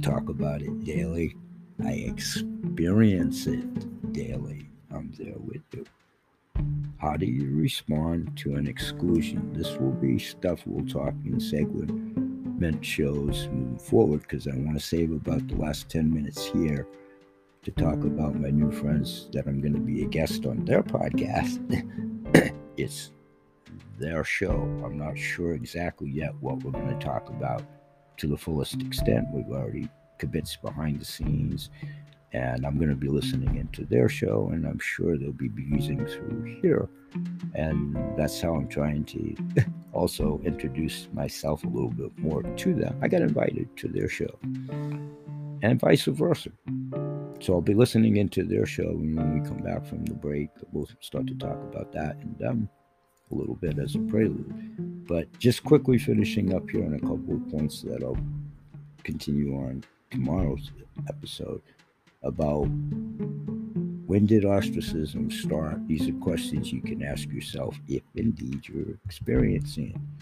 talk 0.02 0.30
about 0.30 0.62
it 0.62 0.86
daily. 0.86 1.36
I 1.84 1.92
experience 1.92 3.48
it 3.48 4.14
daily. 4.14 4.70
I'm 4.92 5.12
there 5.20 5.38
with 5.38 5.62
you. 5.74 5.86
How 6.98 7.16
do 7.16 7.26
you 7.26 7.56
respond 7.56 8.38
to 8.38 8.56
an 8.56 8.68
exclusion? 8.68 9.54
This 9.54 9.76
will 9.78 9.92
be 9.92 10.20
stuff 10.20 10.64
we'll 10.66 10.86
talk 10.88 11.14
in 11.26 11.40
segment 11.40 12.84
shows 12.84 13.48
moving 13.48 13.78
forward 13.78 14.22
because 14.22 14.48
I 14.48 14.56
want 14.56 14.80
to 14.80 14.86
save 14.86 15.12
about 15.12 15.48
the 15.48 15.56
last 15.56 15.90
10 15.90 16.12
minutes 16.12 16.46
here 16.48 16.88
to 17.64 17.72
talk 17.72 18.04
about 18.04 18.36
my 18.36 18.50
new 18.50 18.72
friends 18.72 19.30
that 19.34 19.46
I'm 19.46 19.62
going 19.62 19.74
to 19.74 19.80
be 19.80 20.04
a 20.04 20.08
guest 20.08 20.46
on 20.46 20.66
their 20.66 20.82
podcast. 20.84 21.60
it's 22.78 23.12
their 24.00 24.24
show. 24.24 24.62
I'm 24.84 24.98
not 24.98 25.18
sure 25.18 25.54
exactly 25.54 26.10
yet 26.10 26.34
what 26.40 26.64
we're 26.64 26.72
going 26.72 26.98
to 26.98 27.06
talk 27.06 27.30
about 27.30 27.64
to 28.18 28.28
the 28.28 28.38
fullest 28.38 28.82
extent. 28.82 29.28
We've 29.32 29.50
already 29.50 29.90
kibitz 30.20 30.60
behind 30.62 31.00
the 31.00 31.06
scenes, 31.06 31.70
and 32.34 32.66
I'm 32.66 32.78
going 32.78 32.90
to 32.90 32.96
be 32.96 33.08
listening 33.08 33.56
into 33.56 33.86
their 33.86 34.10
show, 34.10 34.50
and 34.52 34.66
I'm 34.66 34.80
sure 34.80 35.18
they'll 35.18 35.32
be 35.32 35.52
using 35.56 36.06
through 36.06 36.60
here. 36.62 36.90
And 37.56 37.96
that's 38.18 38.42
how 38.42 38.56
I'm 38.56 38.68
trying 38.68 39.06
to 39.06 39.36
also 39.94 40.42
introduce 40.44 41.08
myself 41.14 41.64
a 41.64 41.68
little 41.68 41.90
bit 41.90 42.18
more 42.18 42.44
to 42.44 42.74
them. 42.74 42.98
I 43.02 43.08
got 43.08 43.22
invited 43.22 43.76
to 43.78 43.88
their 43.88 44.10
show, 44.10 44.38
and 45.62 45.80
vice 45.80 46.06
versa. 46.06 46.52
So 47.40 47.54
I'll 47.54 47.62
be 47.62 47.76
listening 47.76 48.18
into 48.18 48.44
their 48.44 48.66
show, 48.66 48.90
and 48.90 49.16
when 49.16 49.40
we 49.40 49.48
come 49.48 49.60
back 49.60 49.86
from 49.86 50.06
the 50.06 50.16
break, 50.16 50.50
we'll 50.72 50.90
start 51.00 51.28
to 51.28 51.36
talk 51.36 51.58
about 51.72 51.92
that. 51.94 52.18
And 52.18 52.42
um, 52.44 52.70
a 53.32 53.36
little 53.36 53.56
bit 53.56 53.78
as 53.80 53.96
a 53.96 54.00
prelude. 54.00 55.08
But 55.08 55.28
just 55.40 55.64
quickly 55.64 55.98
finishing 55.98 56.54
up 56.54 56.70
here 56.70 56.86
on 56.86 56.94
a 56.94 57.00
couple 57.00 57.36
of 57.36 57.50
points 57.50 57.82
that 57.82 58.04
I'll 58.04 58.18
continue 59.04 59.56
on 59.56 59.84
tomorrow's 60.12 60.72
episode 61.10 61.62
about 62.24 62.68
when 64.08 64.26
did 64.26 64.46
ostracism 64.46 65.30
start? 65.30 65.86
These 65.88 66.08
are 66.08 66.14
questions 66.14 66.72
you 66.72 66.82
can 66.82 67.04
ask 67.04 67.30
yourself 67.30 67.78
if 67.88 68.04
indeed 68.16 68.68
you're 68.68 68.96
experiencing 69.06 69.90
it. 69.90 70.18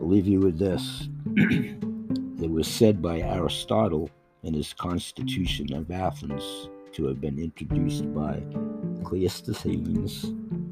I'll 0.00 0.08
leave 0.08 0.26
you 0.26 0.40
with 0.40 0.58
this. 0.58 1.08
it 1.36 2.50
was 2.50 2.66
said 2.66 3.02
by 3.02 3.20
Aristotle 3.20 4.08
in 4.42 4.54
his 4.54 4.72
Constitution 4.72 5.74
of 5.74 5.90
Athens 5.90 6.70
to 6.92 7.04
have 7.06 7.20
been 7.20 7.38
introduced 7.38 8.12
by 8.14 8.40
Cleisthenes 9.02 10.24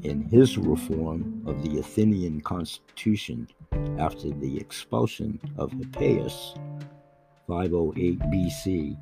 in 0.03 0.23
his 0.23 0.57
reform 0.57 1.43
of 1.45 1.61
the 1.63 1.79
Athenian 1.79 2.41
constitution 2.41 3.47
after 3.99 4.29
the 4.31 4.57
expulsion 4.57 5.39
of 5.57 5.71
Hippias 5.71 6.55
508 7.49 8.19
BC, 8.31 8.95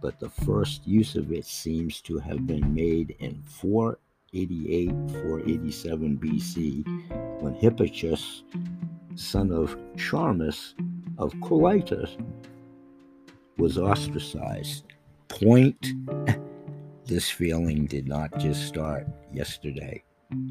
but 0.00 0.20
the 0.20 0.28
first 0.28 0.86
use 0.86 1.16
of 1.16 1.32
it 1.32 1.44
seems 1.44 2.00
to 2.02 2.18
have 2.18 2.46
been 2.46 2.72
made 2.72 3.16
in 3.18 3.42
488 3.42 4.90
487 5.10 6.18
BC 6.18 7.42
when 7.42 7.56
Hipparchus, 7.56 8.44
son 9.16 9.50
of 9.50 9.76
Charmus 9.96 10.74
of 11.18 11.34
Colytus, 11.40 12.16
was 13.58 13.76
ostracized. 13.76 14.84
Point 15.26 15.94
this 17.06 17.28
feeling 17.28 17.86
did 17.86 18.06
not 18.06 18.38
just 18.38 18.68
start 18.68 19.08
yesterday. 19.32 20.04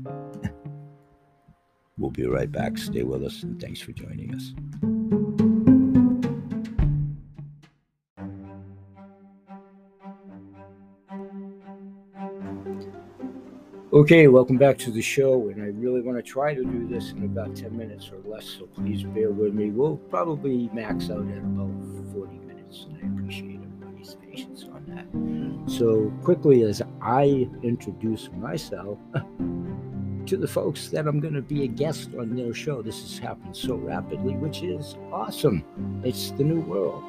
we'll 1.97 2.12
be 2.12 2.25
right 2.25 2.51
back. 2.51 2.77
Stay 2.77 3.04
with 3.04 3.23
us, 3.23 3.43
and 3.43 3.62
thanks 3.62 3.80
for 3.80 3.93
joining 3.93 4.36
us. 4.36 4.90
Okay, 14.02 14.28
welcome 14.28 14.58
back 14.58 14.80
to 14.80 14.90
the 14.90 15.00
show, 15.00 15.50
and 15.50 15.62
I 15.62 15.68
really 15.68 16.02
want 16.02 16.18
to 16.18 16.24
try 16.24 16.56
to 16.56 16.64
do 16.64 16.88
this 16.88 17.12
in 17.12 17.24
about 17.24 17.56
10 17.56 17.78
minutes 17.78 18.10
or 18.12 18.18
less, 18.28 18.46
so 18.46 18.66
please 18.66 19.04
bear 19.04 19.30
with 19.30 19.54
me. 19.54 19.70
We'll 19.70 19.98
probably 19.98 20.72
max 20.74 21.12
out 21.12 21.20
at 21.30 21.38
about 21.38 21.70
40 22.12 22.40
minutes, 22.40 22.88
and 22.90 22.98
I 22.98 23.14
appreciate 23.14 23.60
everybody's 23.62 24.18
patience 24.28 24.64
on 24.64 24.84
that. 24.88 25.72
So, 25.72 26.12
quickly, 26.24 26.64
as 26.64 26.82
I 27.00 27.48
introduce 27.62 28.32
myself 28.32 28.98
to 29.14 30.36
the 30.36 30.48
folks 30.48 30.88
that 30.88 31.06
I'm 31.06 31.20
going 31.20 31.36
to 31.36 31.44
be 31.44 31.66
a 31.66 31.68
guest 31.68 32.10
on 32.18 32.36
their 32.36 32.56
show, 32.56 32.82
this 32.82 33.02
has 33.02 33.20
happened 33.20 33.56
so 33.56 33.76
rapidly, 33.76 34.34
which 34.34 34.64
is 34.64 34.96
awesome. 35.12 35.64
It's 36.04 36.32
the 36.32 36.44
new 36.44 36.62
world. 36.62 37.04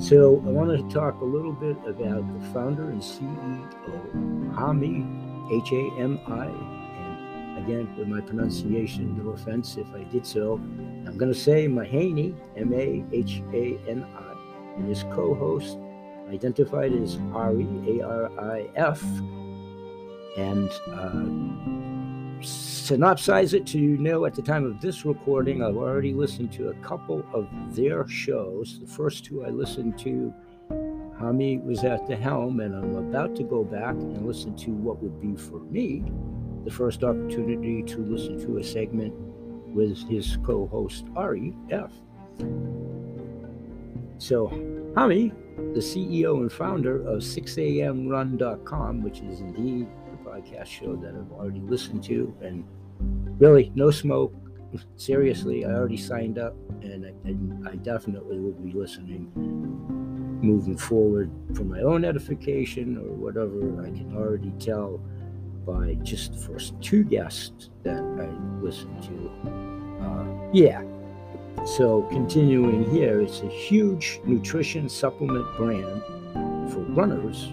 So, 0.00 0.42
I 0.44 0.48
want 0.48 0.76
to 0.76 0.92
talk 0.92 1.20
a 1.20 1.24
little 1.24 1.52
bit 1.52 1.76
about 1.86 2.26
the 2.40 2.46
founder 2.52 2.90
and 2.90 3.00
CEO, 3.00 4.52
Hami 4.52 5.21
H 5.52 5.72
A 5.72 5.90
M 5.98 6.18
I. 6.26 6.46
And 6.46 7.64
again, 7.64 7.94
with 7.96 8.08
my 8.08 8.20
pronunciation, 8.20 9.16
no 9.22 9.30
offense 9.32 9.76
if 9.76 9.86
I 9.94 10.04
did 10.04 10.26
so, 10.26 10.54
I'm 10.54 11.16
going 11.18 11.32
to 11.32 11.38
say 11.38 11.68
Mahaney, 11.68 12.34
M 12.56 12.72
A 12.72 13.04
H 13.12 13.42
A 13.52 13.78
N 13.88 14.04
I, 14.16 14.74
and 14.76 14.88
his 14.88 15.02
co 15.04 15.34
host 15.34 15.78
identified 16.30 16.92
as 16.92 17.18
Ari, 17.34 17.68
A 17.86 18.02
R 18.02 18.40
I 18.40 18.68
F. 18.76 19.02
And 20.38 20.70
uh, 20.88 22.42
synopsize 22.42 23.52
it 23.52 23.66
to 23.66 23.78
you 23.78 23.98
know 23.98 24.24
at 24.24 24.34
the 24.34 24.42
time 24.42 24.64
of 24.64 24.80
this 24.80 25.04
recording, 25.04 25.62
I've 25.62 25.76
already 25.76 26.14
listened 26.14 26.52
to 26.52 26.70
a 26.70 26.74
couple 26.76 27.24
of 27.34 27.46
their 27.76 28.08
shows. 28.08 28.80
The 28.80 28.86
first 28.86 29.26
two 29.26 29.44
I 29.44 29.50
listened 29.50 29.98
to 30.00 30.32
Hami 31.22 31.62
was 31.62 31.84
at 31.84 32.08
the 32.08 32.16
helm, 32.16 32.58
and 32.58 32.74
I'm 32.74 32.96
about 32.96 33.36
to 33.36 33.44
go 33.44 33.62
back 33.62 33.94
and 33.94 34.26
listen 34.26 34.56
to 34.56 34.72
what 34.72 35.00
would 35.00 35.20
be 35.20 35.36
for 35.36 35.60
me 35.60 36.02
the 36.64 36.70
first 36.70 37.04
opportunity 37.04 37.82
to 37.84 37.98
listen 38.04 38.40
to 38.40 38.58
a 38.58 38.64
segment 38.64 39.14
with 39.72 39.98
his 40.08 40.36
co 40.44 40.66
host 40.66 41.04
Ari 41.14 41.54
F. 41.70 41.92
So, 44.18 44.48
Hami, 44.96 45.32
the 45.74 45.80
CEO 45.80 46.38
and 46.38 46.52
founder 46.52 47.06
of 47.06 47.22
6amrun.com, 47.22 49.02
which 49.02 49.20
is 49.20 49.40
indeed 49.40 49.86
the 50.10 50.28
podcast 50.28 50.66
show 50.66 50.96
that 50.96 51.14
I've 51.14 51.30
already 51.30 51.60
listened 51.60 52.02
to, 52.04 52.34
and 52.42 52.64
really, 53.40 53.70
no 53.76 53.92
smoke. 53.92 54.34
Seriously, 54.96 55.64
I 55.64 55.70
already 55.70 55.96
signed 55.96 56.38
up, 56.38 56.54
and 56.82 57.06
I, 57.06 57.28
and 57.28 57.68
I 57.68 57.76
definitely 57.76 58.38
will 58.38 58.52
be 58.52 58.72
listening 58.72 59.30
moving 60.42 60.76
forward 60.76 61.30
for 61.54 61.64
my 61.64 61.80
own 61.80 62.04
edification 62.04 62.98
or 62.98 63.14
whatever, 63.14 63.80
I 63.80 63.86
can 63.90 64.14
already 64.16 64.52
tell 64.58 65.00
by 65.64 65.94
just 66.02 66.32
the 66.32 66.38
first 66.38 66.74
two 66.80 67.04
guests 67.04 67.70
that 67.84 68.02
I 68.02 68.26
listened 68.60 69.00
to. 69.04 69.30
Uh, 70.04 70.26
yeah. 70.52 70.82
So, 71.64 72.02
continuing 72.10 72.90
here, 72.90 73.20
it's 73.20 73.42
a 73.42 73.48
huge 73.48 74.18
nutrition 74.24 74.88
supplement 74.88 75.46
brand 75.56 76.02
for 76.72 76.80
runners 76.88 77.52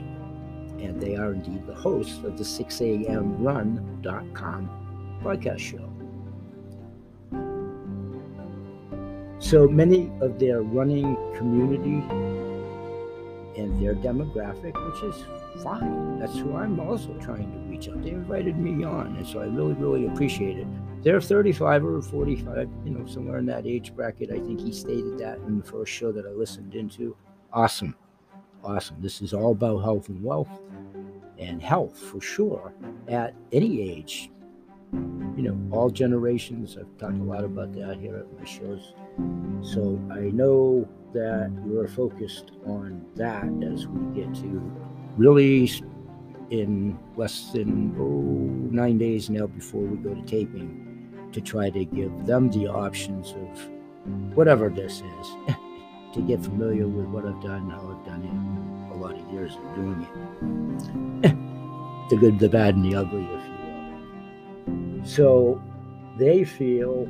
and 0.82 1.00
they 1.00 1.16
are 1.16 1.34
indeed 1.34 1.68
the 1.68 1.76
hosts 1.76 2.24
of 2.24 2.36
the 2.38 2.44
6amrun.com 2.44 4.70
podcast 5.22 5.60
show. 5.60 5.99
So 9.50 9.68
many 9.68 10.12
of 10.22 10.38
their 10.38 10.62
running 10.62 11.18
community 11.36 12.04
and 13.60 13.84
their 13.84 13.96
demographic, 13.96 14.76
which 14.86 15.02
is 15.02 15.26
fine. 15.64 16.20
That's 16.20 16.38
who 16.38 16.56
I'm 16.56 16.80
also 16.80 17.16
trying 17.16 17.52
to 17.52 17.58
reach 17.68 17.90
out. 17.90 18.04
They 18.04 18.12
invited 18.12 18.60
me 18.60 18.84
on, 18.84 19.16
and 19.16 19.26
so 19.26 19.40
I 19.40 19.46
really, 19.46 19.74
really 19.74 20.06
appreciate 20.06 20.60
it. 20.60 20.68
They're 21.02 21.20
35 21.20 21.84
or 21.84 22.00
45, 22.00 22.70
you 22.86 22.92
know, 22.92 23.08
somewhere 23.08 23.40
in 23.40 23.48
that 23.48 23.66
age 23.66 23.96
bracket. 23.96 24.30
I 24.30 24.38
think 24.40 24.62
he 24.62 24.72
stated 24.72 25.18
that 25.18 25.40
in 25.40 25.58
the 25.58 25.66
first 25.66 25.92
show 25.92 26.12
that 26.12 26.28
I 26.28 26.30
listened 26.30 26.76
into. 26.76 27.18
Awesome. 27.52 27.96
Awesome. 28.64 28.98
This 29.00 29.20
is 29.20 29.34
all 29.34 29.54
about 29.54 29.80
health 29.80 30.10
and 30.10 30.24
wealth 30.24 30.62
and 31.40 31.60
health 31.60 31.98
for 31.98 32.22
sure 32.22 32.72
at 33.08 33.34
any 33.52 33.82
age. 33.82 34.30
You 34.94 35.42
know, 35.42 35.76
all 35.76 35.90
generations. 35.90 36.78
I've 36.80 36.96
talked 37.00 37.18
a 37.18 37.24
lot 37.24 37.44
about 37.44 37.74
that 37.74 37.98
here 38.00 38.16
at 38.16 38.40
my 38.40 38.46
shows. 38.46 38.94
So 39.62 40.00
I 40.12 40.32
know 40.32 40.88
that 41.14 41.52
you're 41.68 41.88
focused 41.88 42.52
on 42.66 43.06
that 43.16 43.50
as 43.74 43.88
we 43.88 44.22
get 44.22 44.34
to 44.36 44.62
really 45.18 45.70
in 46.50 46.98
less 47.16 47.52
than 47.52 47.96
oh, 48.00 48.74
nine 48.74 48.98
days 48.98 49.30
now 49.30 49.48
before 49.48 49.82
we 49.82 49.98
go 49.98 50.14
to 50.14 50.22
taping 50.24 50.86
to 51.32 51.42
try 51.42 51.70
to 51.70 51.86
give 51.86 52.26
them 52.26 52.50
the 52.50 52.68
options 52.68 53.34
of 53.34 53.70
whatever 54.36 54.70
this 54.70 55.02
is 55.20 55.28
to 56.14 56.22
get 56.28 56.44
familiar 56.44 56.88
with 56.88 57.06
what 57.06 57.26
I've 57.26 57.42
done, 57.42 57.70
how 57.70 57.96
I've 57.96 58.06
done 58.06 58.24
it, 58.24 58.96
a 58.96 58.98
lot 58.98 59.20
of 59.20 59.32
years 59.32 59.56
of 59.56 59.76
doing 59.76 60.02
it. 61.24 61.36
the 62.10 62.16
good, 62.16 62.40
the 62.40 62.50
bad, 62.50 62.76
and 62.76 62.86
the 62.86 62.96
ugly, 62.96 63.24
if 63.24 63.46
you 63.46 64.74
will. 64.74 65.06
So 65.06 65.62
they 66.18 66.44
feel 66.44 67.08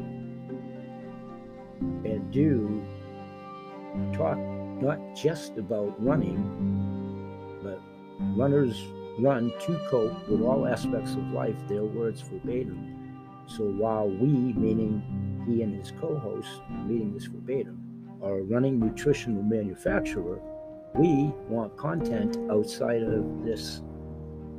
and 1.81 2.31
do 2.31 2.83
talk 4.13 4.37
not 4.81 4.99
just 5.15 5.57
about 5.57 5.93
running, 6.03 6.37
but 7.63 7.81
runners 8.37 8.81
run 9.19 9.51
to 9.61 9.79
cope 9.89 10.29
with 10.29 10.41
all 10.41 10.67
aspects 10.67 11.11
of 11.11 11.27
life, 11.31 11.55
their 11.67 11.83
words 11.83 12.21
verbatim. 12.21 12.95
So 13.47 13.63
while 13.63 14.07
we, 14.07 14.53
meaning 14.53 15.43
he 15.47 15.63
and 15.63 15.75
his 15.75 15.91
co 15.99 16.17
host, 16.17 16.61
meaning 16.85 17.13
this 17.13 17.25
verbatim, 17.25 18.07
are 18.21 18.39
a 18.39 18.43
running 18.43 18.79
nutritional 18.79 19.43
manufacturer, 19.43 20.39
we 20.95 21.31
want 21.47 21.75
content 21.77 22.37
outside 22.51 23.01
of 23.01 23.43
this 23.45 23.81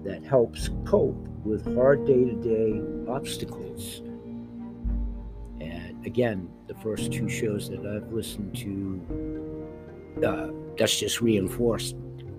that 0.05 0.25
helps 0.25 0.71
cope 0.87 1.17
with 1.45 1.75
hard 1.75 2.07
day 2.07 2.25
to 2.25 2.35
day 2.35 3.11
obstacles. 3.11 4.03
Again, 6.05 6.49
the 6.67 6.75
first 6.75 7.13
two 7.13 7.29
shows 7.29 7.69
that 7.71 7.85
I've 7.87 8.13
listened 8.13 8.57
to, 8.57 10.27
uh, 10.27 10.49
that's 10.79 10.99
just 10.99 11.21
reinforced 11.21 11.97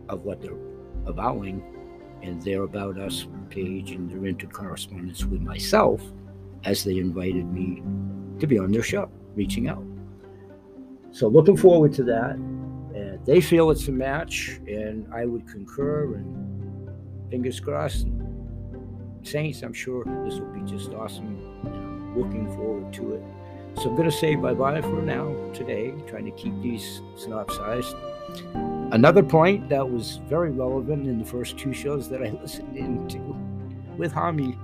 of 0.10 0.24
what 0.24 0.42
they're 0.42 0.58
avowing 1.06 1.64
and 2.22 2.42
their 2.42 2.64
About 2.64 2.98
Us 2.98 3.28
page 3.50 3.92
and 3.92 4.10
their 4.10 4.32
intercorrespondence 4.32 5.26
with 5.26 5.42
myself 5.42 6.02
as 6.64 6.84
they 6.84 6.98
invited 6.98 7.46
me 7.52 7.82
to 8.40 8.48
be 8.48 8.58
on 8.60 8.72
their 8.72 8.84
show, 8.84 9.10
reaching 9.36 9.68
out. 9.68 9.84
So 11.12 11.28
looking 11.28 11.58
forward 11.58 11.94
to 11.94 12.04
that. 12.04 12.38
They 13.24 13.40
feel 13.40 13.70
it's 13.70 13.88
a 13.88 13.92
match, 13.92 14.60
and 14.68 15.06
I 15.14 15.26
would 15.26 15.48
concur. 15.48 16.16
And 16.16 16.90
fingers 17.30 17.60
crossed. 17.60 18.08
Saints, 19.22 19.62
I'm 19.62 19.74
sure 19.74 20.04
this 20.26 20.40
will 20.40 20.52
be 20.52 20.62
just 20.62 20.92
awesome. 20.94 22.18
Looking 22.18 22.48
forward 22.56 22.92
to 22.94 23.14
it. 23.14 23.24
So 23.78 23.90
I'm 23.90 23.96
going 23.96 24.10
to 24.10 24.16
say 24.16 24.36
bye 24.36 24.54
bye 24.54 24.82
for 24.82 25.02
now 25.02 25.34
today, 25.54 25.94
trying 26.08 26.26
to 26.26 26.32
keep 26.32 26.54
these 26.62 27.02
synopsized. 27.16 27.96
Another 28.92 29.24
point 29.24 29.70
that 29.70 29.90
was 29.90 30.18
very 30.28 30.52
relevant 30.52 31.08
in 31.08 31.20
the 31.20 31.26
first 31.26 31.58
two 31.58 31.74
shows 31.74 32.10
that 32.10 32.22
I 32.22 32.30
listened 32.42 32.76
into 32.76 33.20
with 33.98 34.14
Hami 34.14 34.58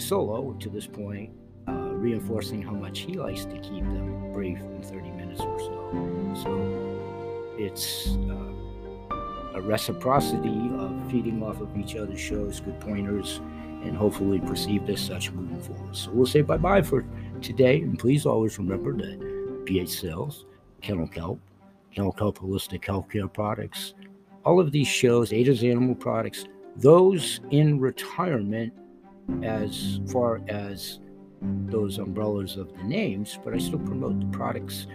solo 0.00 0.52
to 0.54 0.68
this 0.68 0.86
point, 0.86 1.30
uh, 1.68 1.72
reinforcing 1.72 2.62
how 2.62 2.72
much 2.72 3.00
he 3.00 3.14
likes 3.14 3.44
to 3.44 3.54
keep 3.58 3.84
them 3.84 4.32
brief 4.32 4.58
in 4.58 4.82
30 4.82 5.10
minutes 5.12 5.40
or 5.40 5.58
so. 5.60 6.42
So 6.42 7.54
it's 7.56 8.08
uh, 8.28 9.58
a 9.58 9.60
reciprocity 9.60 10.70
of 10.78 11.10
feeding 11.10 11.42
off 11.42 11.60
of 11.60 11.76
each 11.78 11.94
other's 11.96 12.20
shows, 12.20 12.60
good 12.60 12.80
pointers, 12.80 13.40
and 13.84 13.96
hopefully 13.96 14.40
perceived 14.40 14.90
as 14.90 15.00
such 15.00 15.30
moving 15.30 15.60
forward. 15.60 15.94
So 15.94 16.10
we'll 16.10 16.26
say 16.26 16.42
bye 16.42 16.56
bye 16.56 16.82
for 16.82 17.04
today, 17.44 17.80
and 17.80 17.98
please 17.98 18.26
always 18.26 18.58
remember 18.58 18.96
that 18.96 19.20
BH 19.66 19.88
Sales, 19.88 20.46
Kennel 20.80 21.06
Kelp, 21.06 21.38
Kennel 21.94 22.12
Kelp 22.12 22.38
Holistic 22.38 22.82
Healthcare 22.82 23.32
Products, 23.32 23.94
all 24.44 24.58
of 24.58 24.72
these 24.72 24.88
shows, 24.88 25.32
Ada's 25.32 25.62
Animal 25.62 25.94
Products, 25.94 26.46
those 26.76 27.40
in 27.50 27.78
retirement 27.78 28.72
as 29.42 30.00
far 30.10 30.40
as 30.48 31.00
those 31.42 31.98
umbrellas 31.98 32.56
of 32.56 32.74
the 32.76 32.82
names, 32.84 33.38
but 33.44 33.54
I 33.54 33.58
still 33.58 33.78
promote 33.78 34.18
the 34.20 34.26
products. 34.26 34.86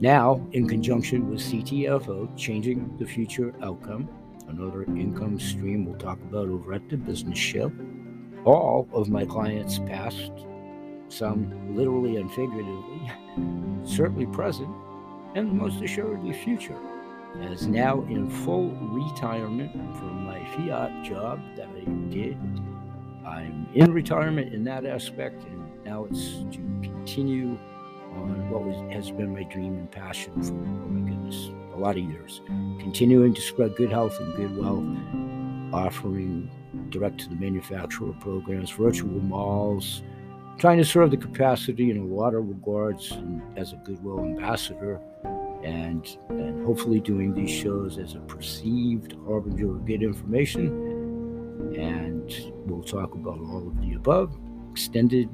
Now, 0.00 0.46
in 0.52 0.68
conjunction 0.68 1.28
with 1.28 1.40
CTFO, 1.40 2.36
Changing 2.36 2.96
the 2.98 3.06
Future 3.06 3.54
Outcome, 3.62 4.08
another 4.48 4.84
income 4.84 5.40
stream 5.40 5.84
we'll 5.84 5.98
talk 5.98 6.20
about 6.20 6.48
over 6.48 6.72
at 6.72 6.88
the 6.88 6.96
business 6.96 7.38
show. 7.38 7.72
All 8.44 8.88
of 8.92 9.08
my 9.08 9.24
clients 9.24 9.78
past, 9.80 10.32
some 11.08 11.74
literally 11.74 12.16
and 12.16 12.30
figuratively, 12.32 13.10
certainly 13.84 14.26
present, 14.26 14.70
and 15.34 15.52
most 15.52 15.82
assuredly 15.82 16.32
future 16.32 16.78
as 17.42 17.66
now 17.66 18.02
in 18.02 18.28
full 18.28 18.70
retirement 18.70 19.72
from 19.96 20.24
my 20.24 20.44
fiat 20.56 21.04
job 21.04 21.40
that 21.56 21.68
I 21.68 21.84
did. 22.10 22.36
I'm 23.26 23.68
in 23.74 23.92
retirement 23.92 24.54
in 24.54 24.64
that 24.64 24.86
aspect, 24.86 25.44
and 25.44 25.84
now 25.84 26.06
it's 26.06 26.38
to 26.52 26.58
continue 26.82 27.58
on 28.14 28.50
what 28.50 28.62
was, 28.62 28.92
has 28.92 29.10
been 29.10 29.32
my 29.34 29.42
dream 29.44 29.74
and 29.74 29.90
passion 29.90 30.32
for, 30.42 30.54
oh 30.54 30.88
my 30.88 31.08
goodness, 31.08 31.50
a 31.74 31.78
lot 31.78 31.96
of 31.96 32.04
years. 32.04 32.40
Continuing 32.80 33.34
to 33.34 33.40
spread 33.40 33.76
good 33.76 33.90
health 33.90 34.18
and 34.18 34.34
good 34.34 34.56
wealth, 34.56 34.84
offering 35.72 36.50
direct 36.90 37.20
to 37.20 37.28
the 37.28 37.36
manufacturer 37.36 38.12
programs, 38.20 38.70
virtual 38.70 39.20
malls, 39.20 40.02
trying 40.58 40.78
to 40.78 40.84
serve 40.84 41.10
the 41.10 41.16
capacity 41.16 41.90
in 41.90 41.98
a 41.98 42.04
lot 42.04 42.34
of 42.34 42.48
regards 42.48 43.16
as 43.56 43.72
a 43.72 43.76
goodwill 43.76 44.20
ambassador 44.20 45.00
and 45.64 46.18
and 46.30 46.64
hopefully 46.64 47.00
doing 47.00 47.34
these 47.34 47.50
shows 47.50 47.98
as 47.98 48.14
a 48.14 48.20
perceived 48.20 49.14
harbinger 49.26 49.70
of 49.72 49.86
good 49.86 50.02
information. 50.02 50.68
And 51.76 52.52
we'll 52.66 52.82
talk 52.82 53.14
about 53.14 53.38
all 53.38 53.68
of 53.68 53.80
the 53.80 53.94
above. 53.94 54.38
Extended 54.70 55.28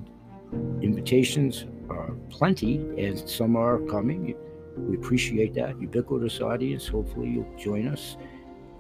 invitations 0.81 1.67
are 1.91 2.13
plenty, 2.31 2.77
and 2.99 3.29
some 3.29 3.57
are 3.57 3.79
coming. 3.81 4.35
We 4.77 4.97
appreciate 4.97 5.55
that 5.55 5.81
ubiquitous 5.81 6.41
audience. 6.41 6.89
Hopefully, 6.89 7.31
you'll 7.31 7.57
join 7.59 7.89
us. 7.89 8.17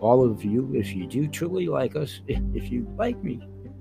All 0.05 0.23
of 0.23 0.45
you, 0.45 0.71
if 0.75 0.95
you 0.95 1.07
do 1.07 1.27
truly 1.27 1.67
like 1.67 1.97
us, 1.97 2.21
if 2.29 2.71
you 2.71 2.87
like 2.99 3.25
me, 3.25 3.41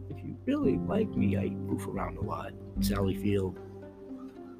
if 0.09 0.23
you 0.23 0.37
really 0.45 0.77
like 0.77 1.09
me, 1.09 1.35
I 1.35 1.49
goof 1.49 1.85
around 1.85 2.17
a 2.17 2.21
lot. 2.21 2.53
Sally 2.79 3.17
Field, 3.17 3.59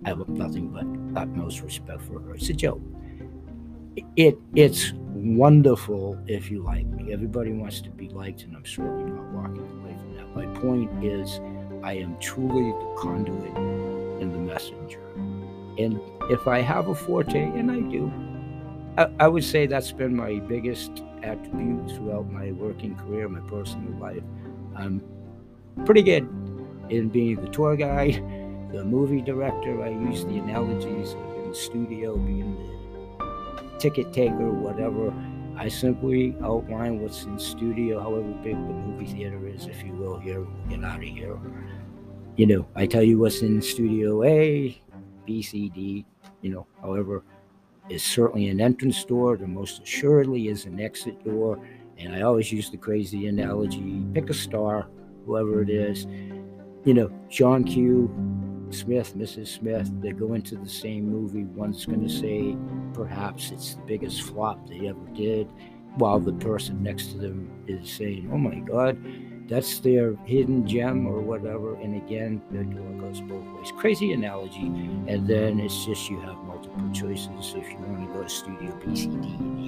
I 0.04 0.10
have 0.10 0.28
nothing 0.28 0.67
but 0.67 1.21
utmost 1.21 1.62
respect 1.62 2.02
for 2.02 2.19
her. 2.19 2.36
It's 2.36 2.49
a 2.49 2.54
joke. 2.54 2.82
It 4.17 4.38
it's 4.56 4.91
wonderful 5.13 6.19
if 6.28 6.52
you 6.52 6.62
like 6.62 6.86
me. 6.86 7.13
Everybody 7.13 7.54
wants 7.54 7.80
to 7.84 7.89
be 7.91 8.10
liked, 8.10 8.43
and 8.43 8.58
I'm 8.58 8.65
certainly 8.65 9.10
not 9.10 9.32
walking 9.32 9.62
away 9.80 9.95
from 9.97 10.15
that. 10.17 10.36
My 10.36 10.60
point 10.60 10.91
is, 11.02 11.39
I 11.82 11.93
am 11.93 12.19
truly 12.19 12.71
the 12.71 12.95
conduit 12.99 13.56
and 14.21 14.34
the 14.34 14.54
messenger. 14.54 14.99
And 15.78 15.97
if 16.30 16.45
I 16.45 16.60
have 16.60 16.89
a 16.89 16.95
forte, 16.95 17.41
and 17.41 17.71
I 17.71 17.80
do, 17.80 18.12
I, 18.97 19.10
I 19.19 19.27
would 19.27 19.43
say 19.43 19.65
that's 19.65 19.91
been 19.91 20.15
my 20.15 20.39
biggest 20.39 21.03
attribute 21.23 21.89
throughout 21.91 22.29
my 22.32 22.51
working 22.51 22.95
career, 22.95 23.27
my 23.27 23.39
personal 23.49 23.97
life. 23.99 24.23
I'm 24.75 25.01
pretty 25.86 26.03
good 26.03 26.23
in 26.89 27.10
being 27.10 27.41
the 27.41 27.49
tour 27.49 27.75
guide 27.75 28.15
the 28.73 28.84
movie 28.84 29.21
director. 29.21 29.84
I 29.84 29.89
use 29.89 30.25
the 30.25 30.38
analogies 30.38 31.13
in 31.13 31.49
the 31.49 31.56
studio, 31.56 32.17
being 32.17 32.58
the 33.17 33.79
ticket 33.79 34.12
taker, 34.12 34.51
whatever. 34.51 35.13
I 35.56 35.69
simply 35.69 36.36
outline 36.43 36.99
what's 36.99 37.23
in 37.25 37.38
studio, 37.38 37.99
however 38.01 38.32
big 38.43 38.56
the 38.56 38.73
movie 38.73 39.06
theater 39.06 39.47
is, 39.47 39.67
if 39.67 39.84
you 39.84 39.93
will, 39.93 40.17
here, 40.17 40.45
get 40.69 40.84
out 40.84 40.97
of 40.97 41.03
here. 41.03 41.38
You 42.36 42.47
know, 42.47 42.67
I 42.75 42.88
tell 42.88 43.03
you 43.03 43.19
what's 43.19 43.43
in 43.43 43.62
studio 43.62 44.23
A, 44.23 44.82
B, 45.25 45.43
C, 45.43 45.69
D, 45.69 46.06
you 46.41 46.49
know, 46.51 46.65
however 46.82 47.23
is 47.89 48.04
certainly 48.04 48.48
an 48.48 48.62
entrance 48.62 49.04
door. 49.04 49.38
There 49.38 49.48
most 49.48 49.82
assuredly 49.84 50.48
is 50.48 50.65
an 50.65 50.80
exit 50.80 51.24
door. 51.24 51.60
And 51.98 52.15
I 52.15 52.22
always 52.22 52.52
use 52.52 52.69
the 52.69 52.78
crazy 52.78 53.28
analogy 53.28 54.04
pick 54.13 54.30
a 54.30 54.34
star, 54.34 54.88
whoever 55.26 55.62
it 55.62 55.69
is. 55.69 56.06
You 56.86 56.93
know, 56.93 57.12
John 57.30 57.63
Q. 57.63 58.12
Smith, 58.72 59.15
Mrs. 59.15 59.48
Smith, 59.48 59.91
they 60.02 60.12
go 60.12 60.34
into 60.34 60.56
the 60.56 60.67
same 60.67 61.08
movie. 61.10 61.43
One's 61.43 61.86
going 61.86 62.02
to 62.02 62.10
say 62.10 62.58
perhaps 62.93 63.52
it's 63.52 63.76
the 63.76 63.82
biggest 63.84 64.24
flop 64.24 64.67
they 64.67 64.88
ever 64.88 65.06
did, 65.13 65.48
while 65.98 66.19
the 66.19 66.34
person 66.34 66.82
next 66.82 67.12
to 67.12 67.17
them 67.19 67.52
is 67.67 67.89
saying, 67.89 68.30
oh 68.34 68.38
my 68.38 68.56
God, 68.56 68.98
that's 69.47 69.79
their 69.79 70.15
hidden 70.25 70.67
gem 70.67 71.06
or 71.06 71.19
whatever. 71.19 71.75
And 71.75 71.95
again, 71.95 72.41
the 72.51 72.63
door 72.63 72.89
goes 72.99 73.21
both 73.21 73.45
ways. 73.56 73.71
Crazy 73.77 74.13
analogy. 74.13 74.65
And 75.08 75.27
then 75.27 75.60
it's 75.60 75.86
just 75.86 76.10
you 76.10 76.19
have 76.21 76.38
multiple 76.38 76.89
choices 76.93 77.53
if 77.56 77.69
you 77.69 77.77
want 77.77 78.08
to 78.08 78.13
go 78.13 78.23
to 78.23 78.29
Studio 78.29 78.79
B, 78.86 78.95
C, 78.95 79.08
D, 79.08 79.13
and 79.15 79.60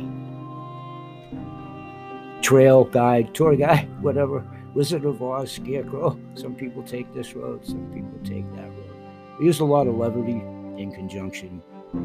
E. 2.37 2.41
Trail 2.41 2.83
guide, 2.85 3.33
tour 3.33 3.55
guide, 3.55 3.89
whatever. 4.01 4.45
Wizard 4.73 5.05
of 5.05 5.21
Oz, 5.21 5.51
Scarecrow. 5.51 6.19
Some 6.35 6.55
people 6.55 6.83
take 6.83 7.13
this 7.13 7.33
road, 7.33 7.65
some 7.65 7.89
people 7.93 8.19
take 8.23 8.49
that 8.55 8.69
road. 8.69 8.95
We 9.39 9.45
use 9.45 9.59
a 9.61 9.65
lot 9.65 9.87
of 9.87 9.95
levity 9.95 10.41
in 10.81 10.91
conjunction, 10.93 11.61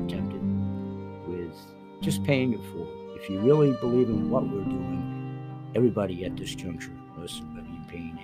tempted 0.09 0.41
with 1.29 1.53
just 2.01 2.23
paying 2.25 2.53
it 2.55 2.65
forward. 2.67 2.97
If 3.21 3.29
you 3.29 3.41
really 3.41 3.73
believe 3.81 4.09
in 4.09 4.31
what 4.31 4.45
we're 4.45 4.65
doing, 4.65 5.71
everybody 5.75 6.25
at 6.25 6.37
this 6.37 6.55
juncture, 6.55 6.93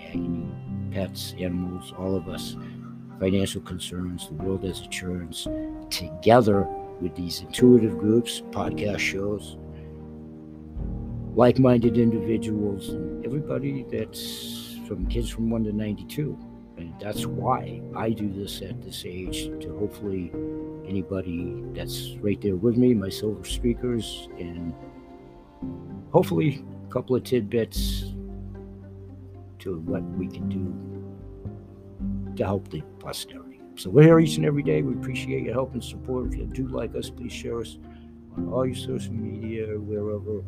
agony, 0.08 0.46
pets, 0.90 1.34
animals, 1.38 1.92
all 1.98 2.14
of 2.14 2.28
us, 2.28 2.56
financial 3.18 3.60
concerns, 3.62 4.28
the 4.28 4.34
world 4.34 4.64
as 4.64 4.80
it 4.80 4.90
churns, 4.90 5.48
together 5.90 6.66
with 7.00 7.14
these 7.14 7.40
intuitive 7.40 7.98
groups, 7.98 8.42
podcast 8.50 8.98
shows, 8.98 9.56
like 11.34 11.58
minded 11.58 11.98
individuals, 11.98 12.90
and 12.90 13.24
everybody 13.24 13.84
that's 13.90 14.78
from 14.86 15.06
kids 15.06 15.28
from 15.28 15.50
1 15.50 15.64
to 15.64 15.72
92. 15.72 16.38
And 16.78 16.92
that's 17.00 17.26
why 17.26 17.80
I 17.94 18.10
do 18.10 18.30
this 18.32 18.60
at 18.62 18.82
this 18.82 19.04
age 19.06 19.46
to 19.60 19.76
hopefully 19.78 20.30
anybody 20.86 21.62
that's 21.72 22.16
right 22.20 22.40
there 22.40 22.56
with 22.56 22.76
me, 22.76 22.94
my 22.94 23.08
silver 23.08 23.42
streakers, 23.42 24.28
and 24.38 24.74
hopefully 26.12 26.64
a 26.88 26.92
couple 26.92 27.16
of 27.16 27.24
tidbits 27.24 28.14
to 29.66 29.78
what 29.80 30.02
we 30.16 30.28
can 30.28 30.48
do 30.48 30.72
to 32.36 32.44
help 32.44 32.68
the 32.68 32.82
posterity. 33.00 33.60
So 33.74 33.90
we're 33.90 34.04
here 34.04 34.20
each 34.20 34.36
and 34.36 34.46
every 34.46 34.62
day. 34.62 34.82
We 34.82 34.94
appreciate 34.94 35.42
your 35.42 35.54
help 35.54 35.72
and 35.74 35.82
support. 35.82 36.28
If 36.28 36.36
you 36.36 36.46
do 36.46 36.68
like 36.68 36.94
us, 36.94 37.10
please 37.10 37.32
share 37.32 37.60
us 37.60 37.78
on 38.36 38.48
all 38.52 38.64
your 38.64 38.76
social 38.76 39.12
media, 39.12 39.66
wherever 39.78 40.44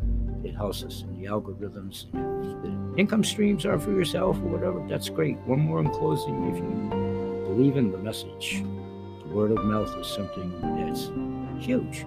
it 0.47 0.55
helps 0.55 0.85
us 0.85 1.03
in 1.03 1.21
the 1.21 1.29
algorithms. 1.29 2.11
The 2.13 3.01
income 3.01 3.25
streams 3.25 3.67
are 3.67 3.79
for 3.79 3.91
yourself 3.91 4.37
or 4.39 4.49
whatever, 4.49 4.87
that's 4.89 5.09
great. 5.09 5.37
One 5.39 5.61
more 5.61 5.81
in 5.81 5.91
closing. 5.91 6.51
If 6.51 6.59
you 6.59 7.45
believe 7.47 7.77
in 7.77 7.91
the 7.91 7.99
message, 7.99 8.63
the 9.23 9.35
word 9.35 9.51
of 9.51 9.65
mouth 9.65 9.95
is 9.97 10.07
something 10.07 10.49
that's 10.79 11.11
huge 11.65 12.07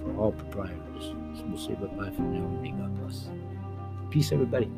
for 0.00 0.16
all 0.16 0.32
proprietors. 0.32 1.12
So 1.36 1.44
we'll 1.46 1.58
say 1.58 1.74
bye 1.74 2.10
for 2.10 2.22
now 2.22 2.46
and 2.46 2.62
may 2.62 2.70
God 2.70 2.96
bless. 3.00 3.28
Peace, 4.10 4.32
everybody. 4.32 4.70